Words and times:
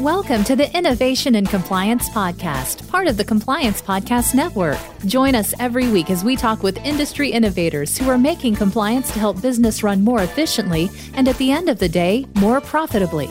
Welcome 0.00 0.42
to 0.44 0.56
the 0.56 0.76
Innovation 0.76 1.36
and 1.36 1.48
Compliance 1.48 2.08
Podcast, 2.08 2.88
part 2.88 3.06
of 3.06 3.16
the 3.16 3.24
Compliance 3.24 3.80
Podcast 3.80 4.34
Network. 4.34 4.76
Join 5.06 5.36
us 5.36 5.54
every 5.60 5.88
week 5.88 6.10
as 6.10 6.24
we 6.24 6.34
talk 6.34 6.64
with 6.64 6.78
industry 6.78 7.30
innovators 7.30 7.96
who 7.96 8.10
are 8.10 8.18
making 8.18 8.56
compliance 8.56 9.12
to 9.12 9.20
help 9.20 9.40
business 9.40 9.84
run 9.84 10.02
more 10.02 10.24
efficiently 10.24 10.90
and 11.14 11.28
at 11.28 11.38
the 11.38 11.52
end 11.52 11.68
of 11.68 11.78
the 11.78 11.88
day, 11.88 12.26
more 12.34 12.60
profitably. 12.60 13.28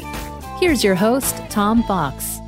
Here's 0.58 0.86
your 0.86 0.96
host, 0.96 1.36
Tom 1.50 1.84
Fox. 1.84 2.40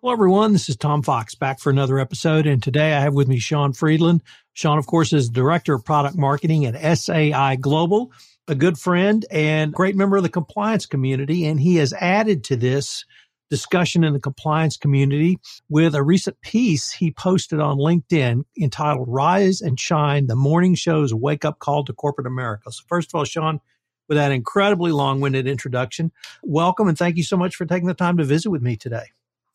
Hello, 0.00 0.12
everyone. 0.12 0.52
This 0.52 0.68
is 0.68 0.76
Tom 0.76 1.02
Fox 1.02 1.34
back 1.34 1.58
for 1.58 1.70
another 1.70 1.98
episode. 1.98 2.46
And 2.46 2.62
today 2.62 2.94
I 2.94 3.00
have 3.00 3.14
with 3.14 3.26
me 3.26 3.40
Sean 3.40 3.72
Friedland. 3.72 4.22
Sean, 4.52 4.78
of 4.78 4.86
course, 4.86 5.12
is 5.12 5.28
Director 5.28 5.74
of 5.74 5.84
Product 5.84 6.16
Marketing 6.16 6.66
at 6.66 6.98
SAI 6.98 7.56
Global 7.56 8.12
a 8.48 8.54
good 8.54 8.78
friend 8.78 9.26
and 9.30 9.72
great 9.72 9.94
member 9.94 10.16
of 10.16 10.22
the 10.22 10.28
compliance 10.28 10.86
community. 10.86 11.46
And 11.46 11.60
he 11.60 11.76
has 11.76 11.92
added 11.92 12.44
to 12.44 12.56
this 12.56 13.04
discussion 13.50 14.04
in 14.04 14.12
the 14.12 14.20
compliance 14.20 14.76
community 14.76 15.38
with 15.68 15.94
a 15.94 16.02
recent 16.02 16.40
piece 16.40 16.90
he 16.90 17.10
posted 17.10 17.60
on 17.60 17.78
LinkedIn 17.78 18.42
entitled 18.60 19.08
Rise 19.08 19.60
and 19.60 19.78
Shine, 19.78 20.26
the 20.26 20.36
morning 20.36 20.74
show's 20.74 21.14
wake 21.14 21.44
up 21.44 21.58
call 21.58 21.84
to 21.84 21.92
corporate 21.92 22.26
America. 22.26 22.70
So 22.72 22.82
first 22.88 23.10
of 23.10 23.18
all, 23.18 23.24
Sean, 23.24 23.60
with 24.08 24.16
that 24.16 24.32
incredibly 24.32 24.92
long 24.92 25.20
winded 25.20 25.46
introduction, 25.46 26.12
welcome 26.42 26.88
and 26.88 26.98
thank 26.98 27.16
you 27.16 27.22
so 27.22 27.36
much 27.36 27.56
for 27.56 27.66
taking 27.66 27.88
the 27.88 27.94
time 27.94 28.16
to 28.16 28.24
visit 28.24 28.50
with 28.50 28.62
me 28.62 28.76
today. 28.76 29.04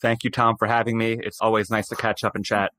Thank 0.02 0.23
you, 0.23 0.30
Tom, 0.30 0.57
for 0.57 0.67
having 0.67 0.97
me. 0.97 1.17
It's 1.23 1.39
always 1.39 1.69
nice 1.69 1.88
to 1.88 1.95
catch 1.95 2.23
up 2.23 2.35
and 2.35 2.45
chat. 2.45 2.71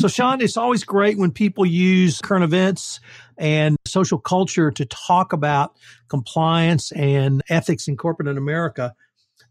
So, 0.00 0.08
Sean, 0.08 0.40
it's 0.40 0.56
always 0.56 0.82
great 0.82 1.18
when 1.18 1.30
people 1.30 1.66
use 1.66 2.22
current 2.22 2.42
events 2.42 3.00
and 3.36 3.76
social 3.86 4.18
culture 4.18 4.70
to 4.70 4.86
talk 4.86 5.34
about 5.34 5.76
compliance 6.08 6.90
and 6.92 7.42
ethics 7.50 7.86
in 7.86 7.98
corporate 7.98 8.34
America. 8.34 8.94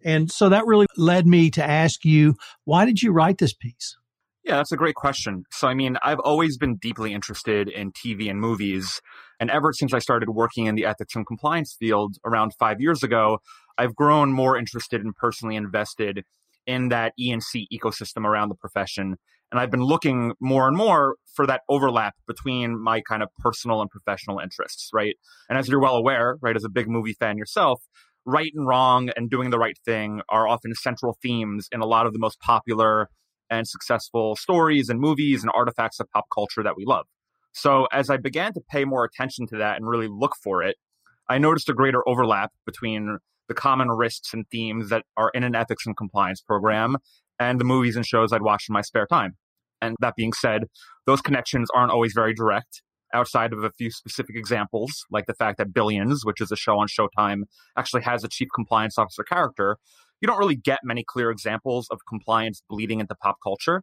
And 0.04 0.32
so 0.32 0.50
that 0.50 0.66
really 0.66 0.88
led 0.98 1.28
me 1.28 1.52
to 1.52 1.64
ask 1.64 2.04
you, 2.04 2.34
why 2.64 2.86
did 2.86 3.04
you 3.04 3.12
write 3.12 3.38
this 3.38 3.54
piece? 3.54 3.96
Yeah, 4.44 4.56
that's 4.56 4.72
a 4.72 4.76
great 4.76 4.96
question. 4.96 5.44
So, 5.52 5.68
I 5.68 5.76
mean, 5.76 5.98
I've 6.02 6.18
always 6.22 6.58
been 6.58 6.78
deeply 6.78 7.14
interested 7.14 7.70
in 7.70 7.92
TV 7.92 8.28
and 8.28 8.40
movies. 8.40 9.02
And 9.40 9.52
ever 9.52 9.72
since 9.72 9.94
I 9.94 10.00
started 10.00 10.30
working 10.30 10.66
in 10.66 10.74
the 10.74 10.86
ethics 10.86 11.16
and 11.16 11.28
compliance 11.28 11.76
field 11.80 12.16
around 12.26 12.56
five 12.58 12.82
years 12.82 13.04
ago, 13.04 13.38
I've 13.78 13.94
grown 13.94 14.32
more 14.32 14.58
interested 14.58 15.02
and 15.02 15.16
personally 15.16 15.56
invested 15.56 16.24
in 16.70 16.90
that 16.90 17.14
E&C 17.18 17.68
ecosystem 17.74 18.26
around 18.26 18.50
the 18.50 18.56
profession 18.56 19.18
and 19.52 19.60
I've 19.60 19.72
been 19.72 19.84
looking 19.84 20.34
more 20.40 20.68
and 20.68 20.78
more 20.78 21.16
for 21.34 21.48
that 21.48 21.62
overlap 21.70 22.16
between 22.28 22.80
my 22.80 23.02
kind 23.02 23.24
of 23.24 23.30
personal 23.40 23.82
and 23.82 23.90
professional 23.90 24.40
interests, 24.40 24.90
right? 24.94 25.16
And 25.50 25.58
as 25.58 25.68
you're 25.68 25.82
well 25.82 25.96
aware, 25.96 26.38
right, 26.42 26.56
as 26.56 26.64
a 26.64 26.70
big 26.70 26.88
movie 26.88 27.14
fan 27.14 27.38
yourself, 27.38 27.82
right 28.26 28.52
and 28.54 28.68
wrong 28.68 29.10
and 29.16 29.30
doing 29.30 29.50
the 29.50 29.58
right 29.58 29.78
thing 29.86 30.22
are 30.30 30.48
often 30.48 30.76
central 30.76 31.18
themes 31.22 31.68
in 31.72 31.82
a 31.82 31.86
lot 31.86 32.06
of 32.06 32.14
the 32.14 32.20
most 32.20 32.40
popular 32.42 33.10
and 33.50 33.68
successful 33.68 34.36
stories 34.36 34.90
and 34.90 35.00
movies 35.00 35.42
and 35.42 35.52
artifacts 35.56 36.00
of 36.00 36.08
pop 36.12 36.26
culture 36.32 36.62
that 36.62 36.78
we 36.78 36.86
love. 36.86 37.08
So 37.52 37.88
as 37.92 38.12
I 38.12 38.18
began 38.18 38.54
to 38.54 38.62
pay 38.70 38.86
more 38.86 39.04
attention 39.04 39.48
to 39.48 39.58
that 39.58 39.78
and 39.78 39.90
really 39.90 40.08
look 40.08 40.34
for 40.44 40.62
it, 40.62 40.76
I 41.28 41.40
noticed 41.40 41.70
a 41.70 41.74
greater 41.74 42.08
overlap 42.08 42.52
between 42.68 43.18
the 43.50 43.54
common 43.54 43.90
risks 43.90 44.34
and 44.34 44.46
themes 44.50 44.90
that 44.90 45.04
are 45.18 45.32
in 45.34 45.44
an 45.44 45.56
ethics 45.56 45.86
and 45.86 45.98
compliance 45.98 46.42
program 46.42 46.96
and 47.40 47.60
the 47.60 47.66
movies 47.66 47.98
and 47.98 48.06
shows 48.06 48.32
I'd 48.32 48.42
watch 48.42 48.66
in 48.70 48.74
my 48.74 48.82
spare 48.82 49.08
time. 49.08 49.36
And 49.82 49.96
that 50.00 50.16
being 50.16 50.34
said, 50.34 50.66
those 51.06 51.22
connections 51.22 51.70
aren't 51.76 51.92
always 51.92 52.14
very 52.14 52.34
direct 52.34 52.82
outside 53.14 53.54
of 53.54 53.64
a 53.64 53.72
few 53.72 53.90
specific 53.92 54.36
examples, 54.36 55.06
like 55.10 55.26
the 55.26 55.34
fact 55.34 55.58
that 55.58 55.74
Billions, 55.74 56.24
which 56.24 56.40
is 56.40 56.52
a 56.52 56.56
show 56.56 56.78
on 56.78 56.88
Showtime, 56.88 57.44
actually 57.76 58.04
has 58.04 58.24
a 58.24 58.28
chief 58.28 58.50
compliance 58.54 58.98
officer 58.98 59.24
character. 59.24 59.78
You 60.22 60.28
don't 60.28 60.38
really 60.38 60.56
get 60.56 60.80
many 60.84 61.04
clear 61.08 61.32
examples 61.32 61.88
of 61.90 62.00
compliance 62.08 62.62
bleeding 62.70 63.00
into 63.00 63.16
pop 63.16 63.38
culture. 63.42 63.82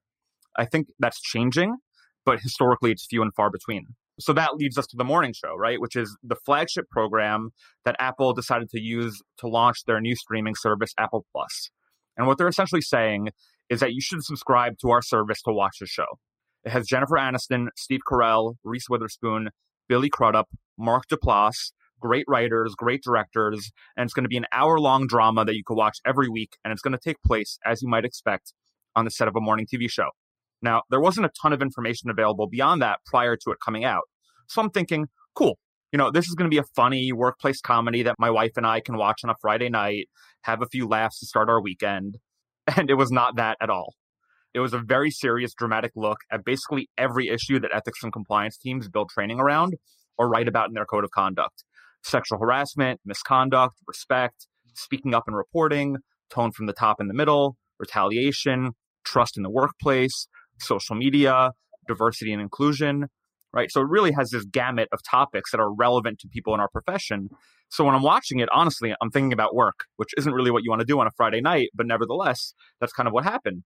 I 0.57 0.65
think 0.65 0.89
that's 0.99 1.21
changing, 1.21 1.77
but 2.25 2.41
historically 2.41 2.93
it's 2.93 3.07
few 3.07 3.23
and 3.23 3.35
far 3.35 3.51
between. 3.51 3.87
So 4.19 4.33
that 4.33 4.57
leads 4.57 4.79
us 4.79 4.87
to 4.89 4.97
the 4.97 5.05
morning 5.05 5.35
show, 5.35 5.55
right? 5.57 5.81
Which 5.81 5.95
is 5.97 6.17
the 6.23 6.37
flagship 6.37 6.89
program 6.91 7.51
that 7.85 7.97
Apple 7.99 8.33
decided 8.33 8.71
to 8.71 8.81
use 8.81 9.21
to 9.39 9.49
launch 9.49 9.85
their 9.87 10.01
new 10.01 10.17
streaming 10.17 10.55
service, 10.55 10.93
Apple 10.99 11.27
Plus. 11.33 11.71
And 12.17 12.27
what 12.27 12.39
they're 12.39 12.49
essentially 12.49 12.81
saying 12.81 13.29
is 13.69 13.81
that 13.81 13.93
you 13.93 14.01
should 14.01 14.23
subscribe 14.23 14.79
to 14.81 14.91
our 14.91 15.03
service 15.03 15.43
to 15.43 15.53
watch 15.53 15.79
the 15.81 15.87
show. 15.87 16.19
It 16.65 16.71
has 16.71 16.87
Jennifer 16.87 17.17
Aniston, 17.17 17.67
Steve 17.77 18.01
Carell, 18.11 18.55
Reese 18.65 18.89
Witherspoon, 18.89 19.51
Billy 19.89 20.09
Crudup, 20.09 20.49
Mark 20.79 21.05
Duplass, 21.11 21.73
great 22.01 22.25
writers, 22.29 22.75
great 22.77 23.03
directors, 23.03 23.71
and 23.97 24.05
it's 24.05 24.15
going 24.15 24.25
to 24.25 24.29
be 24.29 24.37
an 24.37 24.47
hour 24.53 24.79
long 24.79 25.07
drama 25.07 25.45
that 25.45 25.55
you 25.55 25.63
can 25.65 25.77
watch 25.77 25.99
every 26.07 26.29
week, 26.29 26.57
and 26.65 26.73
it's 26.73 26.83
going 26.83 26.93
to 26.93 26.99
take 26.99 27.17
place, 27.25 27.59
as 27.65 27.83
you 27.83 27.89
might 27.89 28.05
expect, 28.05 28.53
on 28.95 29.05
the 29.05 29.11
set 29.11 29.29
of 29.29 29.37
a 29.37 29.41
morning 29.41 29.67
TV 29.67 29.91
show. 29.91 30.09
Now, 30.63 30.83
there 30.91 31.01
wasn't 31.01 31.27
a 31.27 31.31
ton 31.41 31.53
of 31.53 31.63
information 31.63 32.11
available 32.11 32.49
beyond 32.49 32.83
that 32.83 33.01
prior 33.07 33.37
to 33.37 33.51
it 33.51 33.59
coming 33.65 33.85
out. 33.85 34.05
So 34.49 34.63
I'm 34.63 34.71
thinking, 34.71 35.07
cool, 35.35 35.59
you 35.93 35.99
know, 35.99 36.11
this 36.11 36.27
is 36.27 36.35
going 36.35 36.51
to 36.51 36.55
be 36.55 36.59
a 36.59 36.75
funny 36.75 37.13
workplace 37.13 37.61
comedy 37.61 38.03
that 38.03 38.17
my 38.19 38.31
wife 38.31 38.53
and 38.57 38.67
I 38.67 38.81
can 38.81 38.97
watch 38.97 39.21
on 39.25 39.31
a 39.31 39.35
Friday 39.41 39.69
night, 39.69 40.09
have 40.43 40.63
a 40.63 40.67
few 40.67 40.87
laughs 40.87 41.21
to 41.21 41.27
start 41.27 41.49
our 41.49 41.61
weekend. 41.61 42.19
And 42.77 42.91
it 42.91 42.95
was 42.95 43.13
not 43.13 43.37
that 43.37 43.57
at 43.61 43.71
all. 43.71 43.95
It 44.53 44.59
was 44.59 44.73
a 44.73 44.81
very 44.81 45.13
serious, 45.13 45.55
dramatic 45.55 45.93
look 45.95 46.19
at 46.33 46.45
basically 46.45 46.89
every 46.99 47.29
issue 47.29 47.61
that 47.61 47.71
ethics 47.73 48.03
and 48.03 48.13
compliance 48.13 48.59
teams 48.59 48.89
build 48.89 49.09
training 49.11 49.39
around 49.39 49.75
or 50.19 50.29
write 50.29 50.49
about 50.49 50.67
in 50.67 50.75
their 50.75 50.85
code 50.85 51.05
of 51.05 51.13
conduct 51.13 51.63
sexual 52.03 52.39
harassment, 52.39 53.01
misconduct, 53.05 53.77
respect, 53.87 54.47
speaking 54.75 55.15
up 55.15 55.25
and 55.27 55.37
reporting, 55.37 55.97
tone 56.31 56.53
from 56.53 56.67
the 56.67 56.73
top 56.73 57.01
and 57.01 57.11
the 57.11 57.15
middle, 57.15 57.57
retaliation, 57.79 58.73
trust 59.05 59.37
in 59.37 59.43
the 59.43 59.51
workplace, 59.51 60.29
social 60.59 60.95
media, 60.95 61.53
diversity 61.87 62.33
and 62.33 62.43
inclusion, 62.43 63.07
right? 63.53 63.71
So 63.71 63.81
it 63.81 63.89
really 63.89 64.13
has 64.13 64.31
this 64.31 64.45
gamut 64.45 64.89
of 64.93 65.01
topics 65.09 65.51
that 65.51 65.61
are 65.61 65.73
relevant 65.73 66.19
to 66.21 66.29
people 66.29 66.55
in 66.55 66.61
our 66.61 66.69
profession. 66.69 67.29
So 67.71 67.85
when 67.85 67.95
I'm 67.95 68.03
watching 68.03 68.39
it, 68.39 68.49
honestly, 68.53 68.95
I'm 69.01 69.11
thinking 69.11 69.33
about 69.33 69.55
work, 69.55 69.85
which 69.97 70.11
isn't 70.17 70.33
really 70.33 70.51
what 70.51 70.63
you 70.63 70.71
want 70.71 70.81
to 70.81 70.87
do 70.87 71.01
on 71.01 71.07
a 71.07 71.11
Friday 71.17 71.41
night, 71.41 71.71
but 71.75 71.87
nevertheless, 71.87 72.55
that's 72.81 72.93
kind 72.93 73.07
of 73.07 73.13
what 73.13 73.25
happened. 73.25 73.63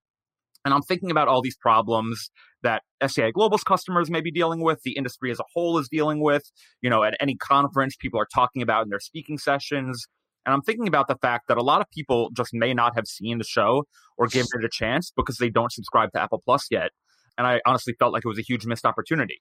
And 0.65 0.75
I'm 0.75 0.83
thinking 0.83 1.11
about 1.11 1.29
all 1.29 1.41
these 1.41 1.57
problems 1.57 2.31
that 2.63 2.83
SAI 3.07 3.31
Global's 3.31 3.65
customers 3.65 4.11
may 4.11 4.21
be 4.21 4.31
dealing 4.31 4.63
with, 4.63 4.83
the 4.83 4.93
industry 4.93 5.31
as 5.31 5.41
a 5.41 5.45
whole 5.55 5.79
is 5.79 5.89
dealing 5.89 6.21
with. 6.23 6.45
You 6.83 6.91
know, 6.91 7.03
at 7.03 7.17
any 7.19 7.37
conference, 7.37 7.97
people 7.97 8.21
are 8.21 8.29
talking 8.33 8.61
about 8.61 8.85
in 8.85 8.91
their 8.91 9.01
speaking 9.01 9.39
sessions. 9.39 10.07
And 10.47 10.55
I'm 10.55 10.63
thinking 10.63 10.89
about 10.89 11.09
the 11.09 11.17
fact 11.17 11.49
that 11.49 11.59
a 11.59 11.63
lot 11.63 11.81
of 11.81 11.87
people 11.91 12.31
just 12.35 12.51
may 12.53 12.73
not 12.73 12.95
have 12.97 13.07
seen 13.07 13.39
the 13.39 13.45
show 13.45 13.85
or 14.17 14.27
given 14.27 14.49
it 14.55 14.65
a 14.65 14.71
chance 14.73 15.13
because 15.15 15.37
they 15.37 15.51
don't 15.51 15.73
subscribe 15.73 16.13
to 16.13 16.21
Apple 16.21 16.41
Plus 16.45 16.67
yet. 16.71 16.91
And 17.37 17.47
I 17.47 17.61
honestly 17.67 17.95
felt 17.99 18.13
like 18.13 18.25
it 18.25 18.29
was 18.29 18.39
a 18.39 18.43
huge 18.43 18.67
missed 18.67 18.87
opportunity 18.87 19.41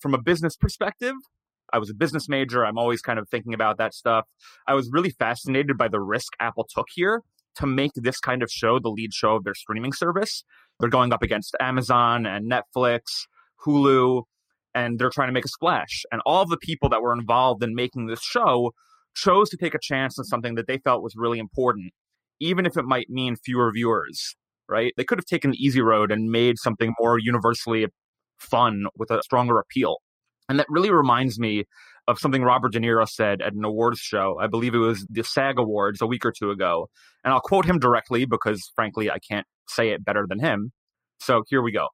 from 0.00 0.14
a 0.14 0.20
business 0.20 0.56
perspective, 0.56 1.14
I 1.72 1.78
was 1.78 1.90
a 1.90 1.94
business 1.94 2.28
major. 2.28 2.64
I'm 2.66 2.78
always 2.78 3.00
kind 3.00 3.18
of 3.18 3.28
thinking 3.28 3.54
about 3.54 3.78
that 3.78 3.94
stuff. 3.94 4.24
I 4.66 4.74
was 4.74 4.90
really 4.90 5.10
fascinated 5.10 5.78
by 5.78 5.88
the 5.88 6.00
risk 6.00 6.32
Apple 6.40 6.66
took 6.68 6.86
here 6.92 7.22
to 7.56 7.66
make 7.66 7.92
this 7.94 8.18
kind 8.18 8.42
of 8.42 8.50
show 8.50 8.78
the 8.78 8.88
lead 8.88 9.12
show 9.12 9.36
of 9.36 9.44
their 9.44 9.54
streaming 9.54 9.92
service. 9.92 10.44
They're 10.80 10.88
going 10.88 11.12
up 11.12 11.22
against 11.22 11.54
Amazon 11.60 12.26
and 12.26 12.50
Netflix, 12.50 13.02
Hulu, 13.64 14.22
and 14.74 14.98
they're 14.98 15.10
trying 15.10 15.28
to 15.28 15.32
make 15.32 15.44
a 15.44 15.48
splash. 15.48 16.02
And 16.10 16.22
all 16.24 16.46
the 16.46 16.56
people 16.56 16.88
that 16.88 17.02
were 17.02 17.12
involved 17.12 17.62
in 17.62 17.74
making 17.74 18.06
this 18.06 18.22
show 18.22 18.72
chose 19.14 19.48
to 19.50 19.56
take 19.56 19.74
a 19.74 19.80
chance 19.80 20.18
on 20.18 20.24
something 20.24 20.54
that 20.54 20.66
they 20.66 20.78
felt 20.78 21.02
was 21.02 21.14
really 21.16 21.38
important, 21.38 21.92
even 22.40 22.66
if 22.66 22.76
it 22.76 22.84
might 22.84 23.10
mean 23.10 23.36
fewer 23.36 23.70
viewers, 23.72 24.34
right? 24.68 24.92
They 24.96 25.04
could 25.04 25.18
have 25.18 25.26
taken 25.26 25.50
the 25.50 25.64
easy 25.64 25.80
road 25.80 26.10
and 26.10 26.30
made 26.30 26.58
something 26.58 26.94
more 26.98 27.18
universally 27.18 27.86
fun 28.38 28.84
with 28.96 29.10
a 29.10 29.22
stronger 29.22 29.58
appeal. 29.58 29.98
And 30.48 30.58
that 30.58 30.66
really 30.68 30.90
reminds 30.90 31.38
me 31.38 31.64
of 32.08 32.18
something 32.18 32.42
Robert 32.42 32.72
De 32.72 32.80
Niro 32.80 33.08
said 33.08 33.40
at 33.40 33.52
an 33.52 33.64
awards 33.64 34.00
show. 34.00 34.36
I 34.40 34.48
believe 34.48 34.74
it 34.74 34.78
was 34.78 35.06
the 35.08 35.22
SAG 35.22 35.58
Awards 35.58 36.00
a 36.00 36.06
week 36.06 36.24
or 36.24 36.32
two 36.32 36.50
ago. 36.50 36.88
And 37.22 37.32
I'll 37.32 37.40
quote 37.40 37.64
him 37.64 37.78
directly 37.78 38.24
because, 38.24 38.70
frankly, 38.74 39.10
I 39.10 39.18
can't 39.18 39.46
say 39.68 39.90
it 39.90 40.04
better 40.04 40.26
than 40.28 40.40
him. 40.40 40.72
So 41.20 41.44
here 41.48 41.62
we 41.62 41.70
go. 41.70 41.88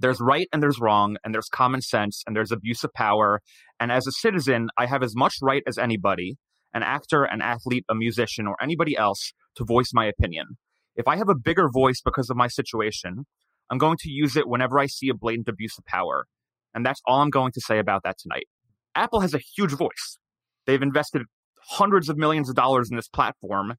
There's 0.00 0.20
right 0.20 0.48
and 0.52 0.62
there's 0.62 0.80
wrong, 0.80 1.16
and 1.24 1.32
there's 1.32 1.48
common 1.48 1.80
sense, 1.80 2.22
and 2.26 2.36
there's 2.36 2.52
abuse 2.52 2.84
of 2.84 2.92
power. 2.92 3.40
And 3.78 3.92
as 3.92 4.06
a 4.06 4.12
citizen, 4.12 4.68
I 4.78 4.86
have 4.86 5.02
as 5.02 5.14
much 5.14 5.34
right 5.42 5.62
as 5.66 5.78
anybody, 5.78 6.36
an 6.72 6.82
actor, 6.82 7.24
an 7.24 7.42
athlete, 7.42 7.84
a 7.88 7.94
musician, 7.94 8.46
or 8.46 8.56
anybody 8.60 8.96
else, 8.96 9.32
to 9.56 9.64
voice 9.64 9.90
my 9.92 10.06
opinion. 10.06 10.56
If 10.94 11.06
I 11.06 11.16
have 11.16 11.28
a 11.28 11.34
bigger 11.34 11.68
voice 11.72 12.00
because 12.04 12.30
of 12.30 12.36
my 12.36 12.48
situation, 12.48 13.26
I'm 13.70 13.78
going 13.78 13.98
to 14.00 14.10
use 14.10 14.36
it 14.36 14.48
whenever 14.48 14.78
I 14.78 14.86
see 14.86 15.08
a 15.08 15.14
blatant 15.14 15.48
abuse 15.48 15.76
of 15.78 15.84
power. 15.84 16.26
And 16.74 16.84
that's 16.84 17.00
all 17.06 17.20
I'm 17.20 17.30
going 17.30 17.52
to 17.52 17.60
say 17.60 17.78
about 17.78 18.02
that 18.04 18.16
tonight. 18.18 18.46
Apple 18.94 19.20
has 19.20 19.34
a 19.34 19.40
huge 19.56 19.72
voice. 19.72 20.18
They've 20.66 20.82
invested 20.82 21.22
hundreds 21.70 22.08
of 22.08 22.16
millions 22.16 22.48
of 22.48 22.54
dollars 22.54 22.90
in 22.90 22.96
this 22.96 23.08
platform, 23.08 23.74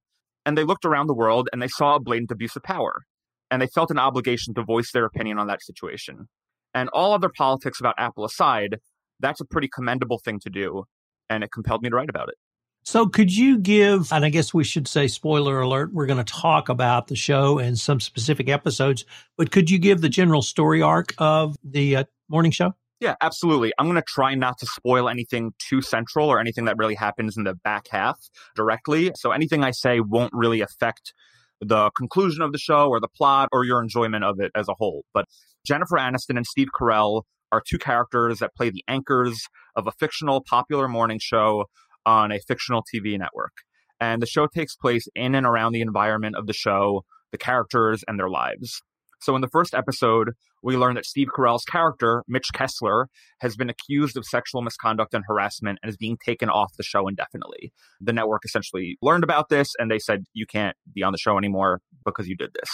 and 0.46 0.58
they 0.58 0.64
looked 0.64 0.86
around 0.86 1.08
the 1.08 1.16
world 1.16 1.50
and 1.52 1.62
they 1.62 1.68
saw 1.68 1.96
a 1.96 2.00
blatant 2.00 2.32
abuse 2.32 2.56
of 2.56 2.64
power. 2.64 3.04
And 3.50 3.62
they 3.62 3.68
felt 3.68 3.92
an 3.92 4.00
obligation 4.00 4.54
to 4.56 4.64
voice 4.64 4.92
their 4.92 5.06
opinion 5.06 5.40
on 5.40 5.48
that 5.48 5.64
situation. 5.64 6.28
And 6.74 6.90
all 6.90 7.14
other 7.14 7.30
politics 7.36 7.80
about 7.80 7.96
Apple 7.98 8.26
aside, 8.26 8.78
that's 9.20 9.42
a 9.42 9.46
pretty 9.46 9.68
commendable 9.68 10.20
thing 10.20 10.40
to 10.42 10.50
do. 10.50 10.86
And 11.30 11.44
it 11.44 11.52
compelled 11.52 11.82
me 11.82 11.90
to 11.90 11.96
write 11.96 12.10
about 12.10 12.30
it. 12.30 12.36
So, 12.84 13.06
could 13.06 13.36
you 13.36 13.58
give, 13.58 14.14
and 14.14 14.24
I 14.24 14.30
guess 14.30 14.54
we 14.54 14.64
should 14.64 14.88
say 14.88 15.10
spoiler 15.10 15.60
alert, 15.60 15.94
we're 15.94 16.06
going 16.06 16.24
to 16.24 16.34
talk 16.34 16.70
about 16.70 17.08
the 17.08 17.18
show 17.18 17.60
and 17.60 17.78
some 17.78 18.00
specific 18.00 18.48
episodes, 18.48 19.04
but 19.38 19.52
could 19.52 19.70
you 19.70 19.78
give 19.78 20.00
the 20.00 20.08
general 20.08 20.42
story 20.42 20.82
arc 20.82 21.14
of 21.18 21.58
the 21.66 21.98
uh, 21.98 22.04
morning 22.30 22.52
show? 22.52 22.74
Yeah, 23.00 23.16
absolutely. 23.22 23.74
I'm 23.78 23.88
going 23.88 23.96
to 23.96 24.06
try 24.08 24.36
not 24.36 24.58
to 24.60 24.66
spoil 24.66 25.10
anything 25.10 25.54
too 25.60 25.82
central 25.82 26.30
or 26.30 26.40
anything 26.40 26.66
that 26.66 26.78
really 26.78 26.96
happens 26.96 27.38
in 27.38 27.44
the 27.44 27.54
back 27.54 27.88
half 27.92 28.18
directly. 28.56 29.12
So 29.16 29.32
anything 29.32 29.64
I 29.64 29.72
say 29.72 30.00
won't 30.00 30.34
really 30.34 30.62
affect 30.62 31.14
the 31.62 31.92
conclusion 31.92 32.42
of 32.42 32.54
the 32.54 32.58
show 32.58 32.88
or 32.88 33.00
the 33.00 33.08
plot 33.08 33.50
or 33.52 33.66
your 33.66 33.82
enjoyment 33.82 34.24
of 34.24 34.40
it 34.40 34.52
as 34.56 34.68
a 34.68 34.74
whole. 34.74 35.04
But 35.14 35.26
Jennifer 35.66 35.98
Aniston 35.98 36.38
and 36.38 36.46
Steve 36.46 36.70
Carell 36.74 37.24
are 37.52 37.62
two 37.66 37.78
characters 37.78 38.40
that 38.40 38.56
play 38.56 38.70
the 38.70 38.84
anchors 38.88 39.42
of 39.76 39.88
a 39.88 39.92
fictional 39.92 40.44
popular 40.48 40.88
morning 40.88 41.20
show 41.22 41.66
on 42.06 42.32
a 42.32 42.40
fictional 42.40 42.84
TV 42.84 43.18
network. 43.18 43.54
And 44.00 44.22
the 44.22 44.28
show 44.28 44.48
takes 44.48 44.76
place 44.76 45.08
in 45.16 45.36
and 45.36 45.46
around 45.46 45.74
the 45.74 45.82
environment 45.82 46.36
of 46.38 46.48
the 46.48 46.54
show, 46.54 47.04
the 47.32 47.38
characters, 47.38 48.04
and 48.08 48.20
their 48.20 48.30
lives. 48.30 48.82
So 49.20 49.36
in 49.36 49.42
the 49.42 49.48
first 49.48 49.74
episode, 49.74 50.34
we 50.62 50.78
learn 50.78 50.96
that 50.96 51.06
Steve 51.06 51.30
Carell's 51.36 51.64
character, 51.64 52.24
Mitch 52.28 52.50
Kessler, 52.54 53.10
has 53.40 53.56
been 53.56 53.70
accused 53.70 54.16
of 54.16 54.26
sexual 54.26 54.62
misconduct 54.62 55.14
and 55.14 55.24
harassment 55.28 55.80
and 55.82 55.90
is 55.90 55.98
being 55.98 56.18
taken 56.24 56.50
off 56.50 56.74
the 56.78 56.84
show 56.84 57.08
indefinitely. 57.08 57.74
The 58.00 58.14
network 58.14 58.44
essentially 58.46 58.98
learned 59.02 59.24
about 59.24 59.50
this 59.50 59.74
and 59.80 59.90
they 59.90 60.00
said, 60.00 60.26
you 60.34 60.46
can't 60.46 60.76
be 60.94 61.04
on 61.04 61.12
the 61.12 61.18
show 61.18 61.38
anymore 61.38 61.82
because 62.06 62.28
you 62.28 62.36
did 62.36 62.52
this. 62.54 62.70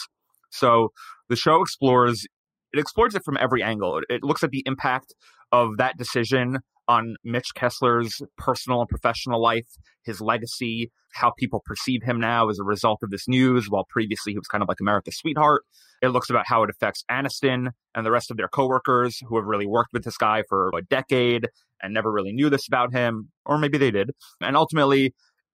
So 0.51 0.89
the 1.29 1.35
show 1.35 1.61
explores 1.61 2.27
it 2.73 2.79
explores 2.79 3.15
it 3.15 3.23
from 3.23 3.37
every 3.39 3.61
angle. 3.63 3.99
It, 3.99 4.05
it 4.09 4.23
looks 4.23 4.43
at 4.43 4.51
the 4.51 4.63
impact 4.65 5.13
of 5.51 5.77
that 5.77 5.97
decision 5.97 6.59
on 6.87 7.15
Mitch 7.23 7.51
Kessler's 7.55 8.21
personal 8.37 8.81
and 8.81 8.89
professional 8.89 9.41
life, 9.41 9.67
his 10.03 10.19
legacy, 10.19 10.91
how 11.13 11.31
people 11.37 11.61
perceive 11.63 12.03
him 12.03 12.19
now 12.19 12.49
as 12.49 12.59
a 12.59 12.63
result 12.63 12.99
of 13.03 13.11
this 13.11 13.27
news, 13.27 13.69
while 13.69 13.85
previously 13.89 14.33
he 14.33 14.37
was 14.37 14.47
kind 14.47 14.61
of 14.61 14.67
like 14.67 14.81
America's 14.81 15.17
sweetheart. 15.17 15.63
It 16.01 16.09
looks 16.09 16.29
about 16.29 16.45
how 16.47 16.63
it 16.63 16.69
affects 16.69 17.05
Aniston 17.09 17.69
and 17.95 18.05
the 18.05 18.11
rest 18.11 18.31
of 18.31 18.37
their 18.37 18.49
coworkers 18.49 19.19
who 19.27 19.37
have 19.37 19.45
really 19.45 19.67
worked 19.67 19.93
with 19.93 20.03
this 20.03 20.17
guy 20.17 20.43
for 20.49 20.71
a 20.77 20.81
decade 20.81 21.47
and 21.81 21.93
never 21.93 22.11
really 22.11 22.33
knew 22.33 22.49
this 22.49 22.67
about 22.67 22.91
him, 22.91 23.29
or 23.45 23.57
maybe 23.57 23.77
they 23.77 23.91
did. 23.91 24.11
And 24.41 24.57
ultimately, 24.57 25.13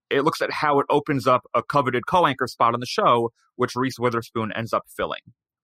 it 0.10 0.24
looks 0.24 0.42
at 0.42 0.52
how 0.52 0.80
it 0.80 0.88
opens 0.90 1.28
up 1.28 1.44
a 1.54 1.62
coveted 1.62 2.08
co-anchor 2.08 2.48
spot 2.48 2.74
on 2.74 2.80
the 2.80 2.88
show, 2.88 3.32
which 3.56 3.76
Reese 3.76 4.00
Witherspoon 4.00 4.52
ends 4.56 4.74
up 4.74 4.86
filling. 4.96 5.22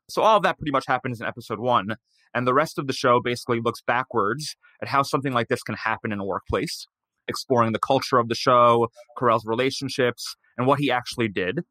So 0.09 0.21
all 0.21 0.37
of 0.37 0.43
that 0.43 0.57
pretty 0.57 0.71
much 0.71 0.85
happens 0.87 1.19
in 1.19 1.27
episode 1.27 1.59
one. 1.59 1.95
And 2.33 2.45
the 2.45 2.53
rest 2.53 2.77
of 2.77 2.87
the 2.87 2.93
show 2.93 3.21
basically 3.21 3.59
looks 3.61 3.81
backwards 3.81 4.55
at 4.81 4.89
how 4.89 5.03
something 5.03 5.33
like 5.33 5.47
this 5.47 5.63
can 5.63 5.75
happen 5.75 6.11
in 6.11 6.19
a 6.19 6.25
workplace, 6.25 6.85
exploring 7.27 7.71
the 7.71 7.79
culture 7.79 8.17
of 8.17 8.27
the 8.27 8.35
show, 8.35 8.89
Carell's 9.17 9.45
relationships, 9.45 10.35
and 10.57 10.67
what 10.67 10.79
he 10.79 10.91
actually 10.91 11.29
did, 11.29 11.61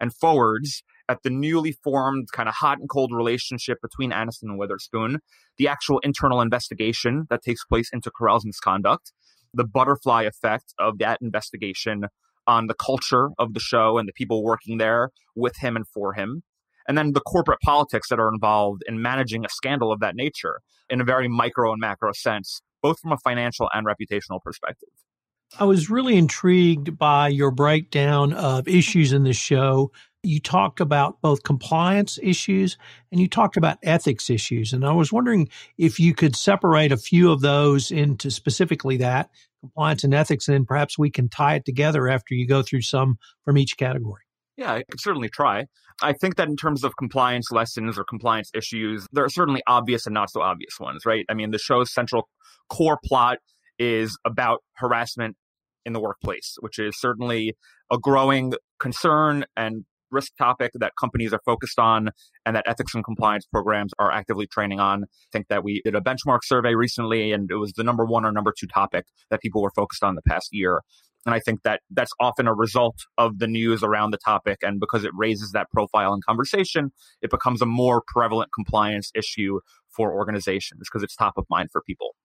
and 0.00 0.14
forwards 0.14 0.82
at 1.08 1.22
the 1.22 1.30
newly 1.30 1.72
formed 1.84 2.28
kind 2.32 2.48
of 2.48 2.54
hot 2.54 2.78
and 2.78 2.88
cold 2.88 3.12
relationship 3.12 3.78
between 3.82 4.12
Aniston 4.12 4.44
and 4.44 4.58
Witherspoon, 4.58 5.18
the 5.58 5.68
actual 5.68 5.98
internal 6.00 6.40
investigation 6.40 7.26
that 7.28 7.42
takes 7.42 7.64
place 7.64 7.90
into 7.92 8.10
Carell's 8.10 8.46
misconduct, 8.46 9.12
the 9.52 9.66
butterfly 9.66 10.22
effect 10.22 10.72
of 10.78 10.98
that 10.98 11.18
investigation 11.20 12.06
on 12.46 12.66
the 12.66 12.74
culture 12.74 13.30
of 13.38 13.54
the 13.54 13.60
show 13.60 13.98
and 13.98 14.08
the 14.08 14.12
people 14.12 14.42
working 14.42 14.78
there 14.78 15.10
with 15.36 15.56
him 15.58 15.76
and 15.76 15.86
for 15.86 16.14
him, 16.14 16.42
and 16.92 16.98
then 16.98 17.14
the 17.14 17.22
corporate 17.22 17.60
politics 17.60 18.10
that 18.10 18.20
are 18.20 18.28
involved 18.28 18.82
in 18.86 19.00
managing 19.00 19.46
a 19.46 19.48
scandal 19.48 19.90
of 19.90 20.00
that 20.00 20.14
nature 20.14 20.60
in 20.90 21.00
a 21.00 21.04
very 21.04 21.26
micro 21.26 21.72
and 21.72 21.80
macro 21.80 22.12
sense, 22.12 22.60
both 22.82 23.00
from 23.00 23.12
a 23.12 23.16
financial 23.24 23.66
and 23.72 23.86
reputational 23.86 24.42
perspective. 24.44 24.90
I 25.58 25.64
was 25.64 25.88
really 25.88 26.18
intrigued 26.18 26.98
by 26.98 27.28
your 27.28 27.50
breakdown 27.50 28.34
of 28.34 28.68
issues 28.68 29.14
in 29.14 29.24
the 29.24 29.32
show. 29.32 29.90
You 30.22 30.38
talked 30.38 30.80
about 30.80 31.22
both 31.22 31.44
compliance 31.44 32.18
issues 32.22 32.76
and 33.10 33.18
you 33.18 33.26
talked 33.26 33.56
about 33.56 33.78
ethics 33.82 34.28
issues. 34.28 34.74
And 34.74 34.84
I 34.84 34.92
was 34.92 35.10
wondering 35.10 35.48
if 35.78 35.98
you 35.98 36.12
could 36.12 36.36
separate 36.36 36.92
a 36.92 36.98
few 36.98 37.32
of 37.32 37.40
those 37.40 37.90
into 37.90 38.30
specifically 38.30 38.98
that 38.98 39.30
compliance 39.60 40.04
and 40.04 40.12
ethics, 40.12 40.46
and 40.46 40.54
then 40.56 40.66
perhaps 40.66 40.98
we 40.98 41.10
can 41.10 41.30
tie 41.30 41.54
it 41.54 41.64
together 41.64 42.06
after 42.06 42.34
you 42.34 42.46
go 42.46 42.60
through 42.60 42.82
some 42.82 43.16
from 43.46 43.56
each 43.56 43.78
category. 43.78 44.24
Yeah, 44.56 44.72
I 44.72 44.82
could 44.90 45.00
certainly 45.00 45.28
try. 45.28 45.66
I 46.02 46.12
think 46.12 46.36
that 46.36 46.48
in 46.48 46.56
terms 46.56 46.84
of 46.84 46.96
compliance 46.98 47.50
lessons 47.50 47.98
or 47.98 48.04
compliance 48.04 48.50
issues, 48.54 49.06
there 49.12 49.24
are 49.24 49.30
certainly 49.30 49.62
obvious 49.66 50.06
and 50.06 50.14
not 50.14 50.30
so 50.30 50.42
obvious 50.42 50.74
ones, 50.78 51.06
right? 51.06 51.24
I 51.30 51.34
mean, 51.34 51.50
the 51.52 51.58
show's 51.58 51.92
central 51.92 52.28
core 52.68 52.98
plot 53.04 53.38
is 53.78 54.18
about 54.24 54.58
harassment 54.74 55.36
in 55.84 55.92
the 55.92 56.00
workplace, 56.00 56.56
which 56.60 56.78
is 56.78 56.98
certainly 56.98 57.56
a 57.90 57.98
growing 57.98 58.52
concern 58.78 59.44
and 59.56 59.84
risk 60.10 60.32
topic 60.36 60.70
that 60.74 60.92
companies 61.00 61.32
are 61.32 61.40
focused 61.44 61.78
on 61.78 62.10
and 62.44 62.54
that 62.54 62.64
ethics 62.66 62.94
and 62.94 63.04
compliance 63.04 63.46
programs 63.46 63.92
are 63.98 64.12
actively 64.12 64.46
training 64.46 64.78
on. 64.78 65.04
I 65.04 65.06
think 65.32 65.48
that 65.48 65.64
we 65.64 65.80
did 65.84 65.94
a 65.94 66.00
benchmark 66.00 66.40
survey 66.44 66.74
recently 66.74 67.32
and 67.32 67.50
it 67.50 67.56
was 67.56 67.72
the 67.72 67.82
number 67.82 68.04
one 68.04 68.24
or 68.24 68.32
number 68.32 68.52
two 68.56 68.66
topic 68.66 69.06
that 69.30 69.40
people 69.40 69.62
were 69.62 69.72
focused 69.74 70.04
on 70.04 70.14
the 70.14 70.22
past 70.22 70.48
year. 70.52 70.82
And 71.24 71.34
I 71.34 71.40
think 71.40 71.62
that 71.62 71.80
that's 71.90 72.12
often 72.20 72.48
a 72.48 72.54
result 72.54 72.96
of 73.16 73.38
the 73.38 73.46
news 73.46 73.82
around 73.82 74.10
the 74.10 74.18
topic. 74.18 74.58
And 74.62 74.80
because 74.80 75.04
it 75.04 75.12
raises 75.14 75.52
that 75.52 75.70
profile 75.70 76.12
and 76.12 76.24
conversation, 76.24 76.92
it 77.20 77.30
becomes 77.30 77.62
a 77.62 77.66
more 77.66 78.02
prevalent 78.06 78.50
compliance 78.54 79.10
issue 79.14 79.60
for 79.94 80.12
organizations 80.12 80.80
because 80.80 81.02
it's 81.02 81.14
top 81.14 81.34
of 81.36 81.44
mind 81.48 81.68
for 81.70 81.82
people. 81.82 82.16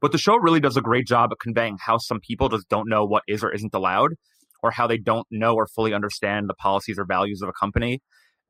But 0.00 0.12
the 0.12 0.18
show 0.18 0.36
really 0.36 0.60
does 0.60 0.76
a 0.76 0.82
great 0.82 1.06
job 1.06 1.30
of 1.32 1.38
conveying 1.38 1.78
how 1.80 1.98
some 1.98 2.20
people 2.20 2.48
just 2.48 2.68
don't 2.68 2.88
know 2.88 3.04
what 3.04 3.22
is 3.28 3.44
or 3.44 3.52
isn't 3.52 3.74
allowed, 3.74 4.12
or 4.62 4.70
how 4.70 4.86
they 4.86 4.98
don't 4.98 5.26
know 5.30 5.54
or 5.54 5.66
fully 5.66 5.92
understand 5.92 6.48
the 6.48 6.54
policies 6.54 6.98
or 6.98 7.04
values 7.04 7.42
of 7.42 7.48
a 7.48 7.52
company 7.52 8.00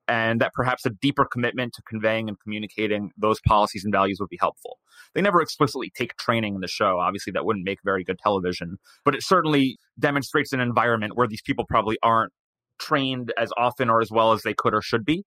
and 0.08 0.40
that 0.40 0.52
perhaps 0.52 0.84
a 0.84 0.90
deeper 0.90 1.24
commitment 1.24 1.72
to 1.74 1.82
conveying 1.82 2.28
and 2.28 2.38
communicating 2.40 3.10
those 3.16 3.40
policies 3.46 3.84
and 3.84 3.92
values 3.92 4.18
would 4.20 4.28
be 4.28 4.38
helpful. 4.40 4.78
They 5.14 5.22
never 5.22 5.40
explicitly 5.40 5.90
take 5.96 6.16
training 6.16 6.54
in 6.54 6.60
the 6.60 6.68
show. 6.68 6.98
Obviously, 7.00 7.32
that 7.32 7.44
wouldn't 7.44 7.64
make 7.64 7.78
very 7.84 8.04
good 8.04 8.18
television, 8.18 8.78
but 9.04 9.14
it 9.14 9.22
certainly 9.22 9.78
demonstrates 9.98 10.52
an 10.52 10.60
environment 10.60 11.16
where 11.16 11.28
these 11.28 11.42
people 11.42 11.64
probably 11.68 11.96
aren't 12.02 12.32
trained 12.78 13.32
as 13.38 13.50
often 13.56 13.88
or 13.88 14.00
as 14.00 14.10
well 14.10 14.32
as 14.32 14.42
they 14.42 14.54
could 14.54 14.74
or 14.74 14.82
should 14.82 15.04
be. 15.04 15.24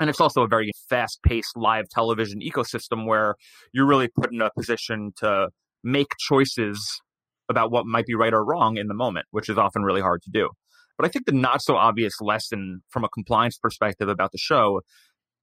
And 0.00 0.08
it's 0.08 0.20
also 0.20 0.42
a 0.42 0.48
very 0.48 0.70
fast 0.88 1.20
paced 1.22 1.56
live 1.56 1.88
television 1.88 2.40
ecosystem 2.40 3.06
where 3.06 3.34
you're 3.72 3.86
really 3.86 4.08
put 4.08 4.32
in 4.32 4.40
a 4.40 4.50
position 4.56 5.12
to 5.18 5.48
make 5.82 6.12
choices 6.18 7.00
about 7.48 7.70
what 7.70 7.86
might 7.86 8.06
be 8.06 8.14
right 8.14 8.34
or 8.34 8.44
wrong 8.44 8.76
in 8.76 8.88
the 8.88 8.94
moment, 8.94 9.26
which 9.30 9.48
is 9.48 9.58
often 9.58 9.82
really 9.82 10.00
hard 10.00 10.22
to 10.22 10.30
do. 10.30 10.50
But 10.98 11.06
I 11.06 11.10
think 11.10 11.26
the 11.26 11.32
not 11.32 11.62
so 11.62 11.76
obvious 11.76 12.20
lesson 12.20 12.82
from 12.90 13.04
a 13.04 13.08
compliance 13.08 13.56
perspective 13.56 14.08
about 14.08 14.32
the 14.32 14.38
show 14.38 14.80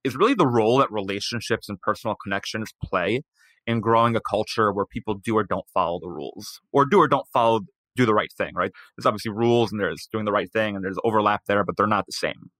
is 0.04 0.14
really 0.14 0.34
the 0.34 0.46
role 0.46 0.78
that 0.78 0.92
relationships 0.92 1.68
and 1.68 1.80
personal 1.80 2.14
connections 2.22 2.72
play 2.84 3.22
in 3.66 3.80
growing 3.80 4.14
a 4.14 4.20
culture 4.20 4.72
where 4.72 4.86
people 4.86 5.14
do 5.14 5.36
or 5.36 5.42
don't 5.42 5.66
follow 5.74 5.98
the 6.00 6.10
rules 6.10 6.60
or 6.72 6.84
do 6.84 6.98
or 6.98 7.08
don't 7.08 7.26
follow 7.32 7.60
do 7.96 8.06
the 8.06 8.14
right 8.14 8.30
thing, 8.36 8.52
right? 8.54 8.70
There's 8.96 9.06
obviously 9.06 9.32
rules 9.32 9.72
and 9.72 9.80
there's 9.80 10.06
doing 10.12 10.26
the 10.26 10.32
right 10.32 10.52
thing 10.52 10.76
and 10.76 10.84
there's 10.84 10.98
overlap 11.02 11.40
there, 11.48 11.64
but 11.64 11.76
they're 11.76 11.86
not 11.86 12.04
the 12.06 12.12
same. 12.12 12.50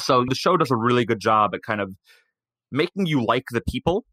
So 0.00 0.24
the 0.26 0.34
show 0.34 0.56
does 0.56 0.70
a 0.70 0.76
really 0.76 1.04
good 1.04 1.20
job 1.20 1.54
at 1.54 1.60
kind 1.62 1.80
of 1.80 1.94
making 2.72 3.06
you 3.06 3.24
like 3.24 3.44
the 3.50 3.62
people. 3.68 4.04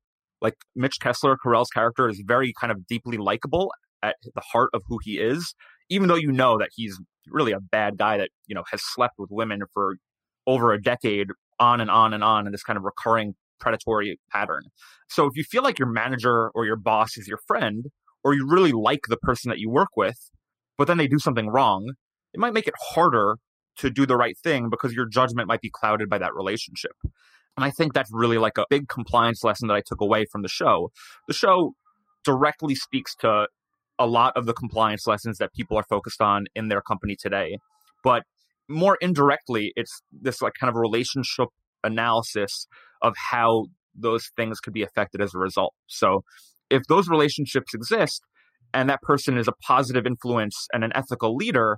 Like 0.41 0.55
Mitch 0.75 0.99
Kessler, 0.99 1.37
Carell's 1.43 1.69
character 1.69 2.09
is 2.09 2.21
very 2.27 2.53
kind 2.59 2.71
of 2.71 2.85
deeply 2.85 3.17
likable 3.17 3.71
at 4.03 4.17
the 4.23 4.41
heart 4.51 4.69
of 4.73 4.83
who 4.87 4.99
he 5.01 5.17
is, 5.19 5.55
even 5.89 6.09
though 6.09 6.15
you 6.15 6.31
know 6.31 6.57
that 6.59 6.69
he's 6.75 6.99
really 7.29 7.51
a 7.51 7.59
bad 7.59 7.97
guy 7.97 8.17
that 8.17 8.29
you 8.47 8.55
know 8.55 8.63
has 8.71 8.81
slept 8.83 9.15
with 9.17 9.29
women 9.31 9.61
for 9.73 9.95
over 10.47 10.73
a 10.73 10.81
decade 10.81 11.27
on 11.59 11.81
and 11.81 11.89
on 11.89 12.13
and 12.13 12.23
on 12.23 12.45
in 12.45 12.51
this 12.51 12.63
kind 12.63 12.77
of 12.77 12.83
recurring 12.83 13.35
predatory 13.59 14.19
pattern. 14.31 14.63
So 15.09 15.25
if 15.25 15.35
you 15.35 15.43
feel 15.43 15.63
like 15.63 15.79
your 15.79 15.87
manager 15.87 16.49
or 16.49 16.65
your 16.65 16.75
boss 16.75 17.17
is 17.17 17.27
your 17.27 17.39
friend, 17.47 17.85
or 18.23 18.33
you 18.33 18.45
really 18.47 18.71
like 18.71 19.01
the 19.07 19.17
person 19.17 19.49
that 19.49 19.59
you 19.59 19.69
work 19.69 19.89
with, 19.95 20.17
but 20.77 20.87
then 20.87 20.97
they 20.97 21.07
do 21.07 21.19
something 21.19 21.47
wrong, 21.47 21.93
it 22.33 22.39
might 22.39 22.53
make 22.53 22.67
it 22.67 22.73
harder 22.93 23.37
to 23.77 23.89
do 23.89 24.05
the 24.05 24.17
right 24.17 24.37
thing 24.43 24.69
because 24.69 24.93
your 24.93 25.05
judgment 25.05 25.47
might 25.47 25.61
be 25.61 25.69
clouded 25.69 26.09
by 26.09 26.17
that 26.17 26.33
relationship. 26.33 26.93
And 27.55 27.63
I 27.63 27.71
think 27.71 27.93
that's 27.93 28.09
really 28.11 28.37
like 28.37 28.57
a 28.57 28.65
big 28.69 28.87
compliance 28.87 29.43
lesson 29.43 29.67
that 29.67 29.75
I 29.75 29.81
took 29.85 30.01
away 30.01 30.25
from 30.25 30.41
the 30.41 30.49
show. 30.49 30.91
The 31.27 31.33
show 31.33 31.73
directly 32.23 32.75
speaks 32.75 33.15
to 33.17 33.47
a 33.97 34.07
lot 34.07 34.33
of 34.35 34.45
the 34.45 34.53
compliance 34.53 35.07
lessons 35.07 35.37
that 35.37 35.53
people 35.53 35.77
are 35.77 35.85
focused 35.89 36.21
on 36.21 36.45
in 36.55 36.67
their 36.67 36.81
company 36.81 37.15
today. 37.19 37.57
But 38.03 38.23
more 38.67 38.97
indirectly, 39.01 39.71
it's 39.75 40.01
this 40.11 40.41
like 40.41 40.53
kind 40.59 40.69
of 40.69 40.75
relationship 40.75 41.49
analysis 41.83 42.67
of 43.01 43.15
how 43.31 43.67
those 43.93 44.29
things 44.35 44.59
could 44.59 44.73
be 44.73 44.83
affected 44.83 45.21
as 45.21 45.33
a 45.33 45.39
result. 45.39 45.73
So 45.87 46.23
if 46.69 46.83
those 46.87 47.07
relationships 47.07 47.73
exist 47.73 48.21
and 48.73 48.89
that 48.89 49.01
person 49.01 49.37
is 49.37 49.47
a 49.47 49.53
positive 49.65 50.05
influence 50.05 50.67
and 50.73 50.83
an 50.83 50.91
ethical 50.95 51.35
leader, 51.35 51.77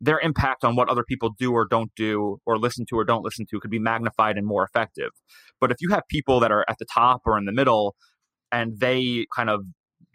their 0.00 0.18
impact 0.20 0.64
on 0.64 0.76
what 0.76 0.88
other 0.88 1.04
people 1.04 1.30
do 1.38 1.52
or 1.52 1.66
don't 1.66 1.92
do 1.96 2.38
or 2.44 2.58
listen 2.58 2.84
to 2.90 2.96
or 2.96 3.04
don't 3.04 3.24
listen 3.24 3.46
to 3.50 3.60
could 3.60 3.70
be 3.70 3.78
magnified 3.78 4.36
and 4.36 4.46
more 4.46 4.64
effective. 4.64 5.10
But 5.60 5.70
if 5.70 5.78
you 5.80 5.90
have 5.90 6.02
people 6.08 6.40
that 6.40 6.50
are 6.50 6.64
at 6.68 6.76
the 6.78 6.86
top 6.92 7.22
or 7.24 7.38
in 7.38 7.44
the 7.44 7.52
middle 7.52 7.94
and 8.52 8.78
they 8.78 9.26
kind 9.34 9.48
of 9.48 9.62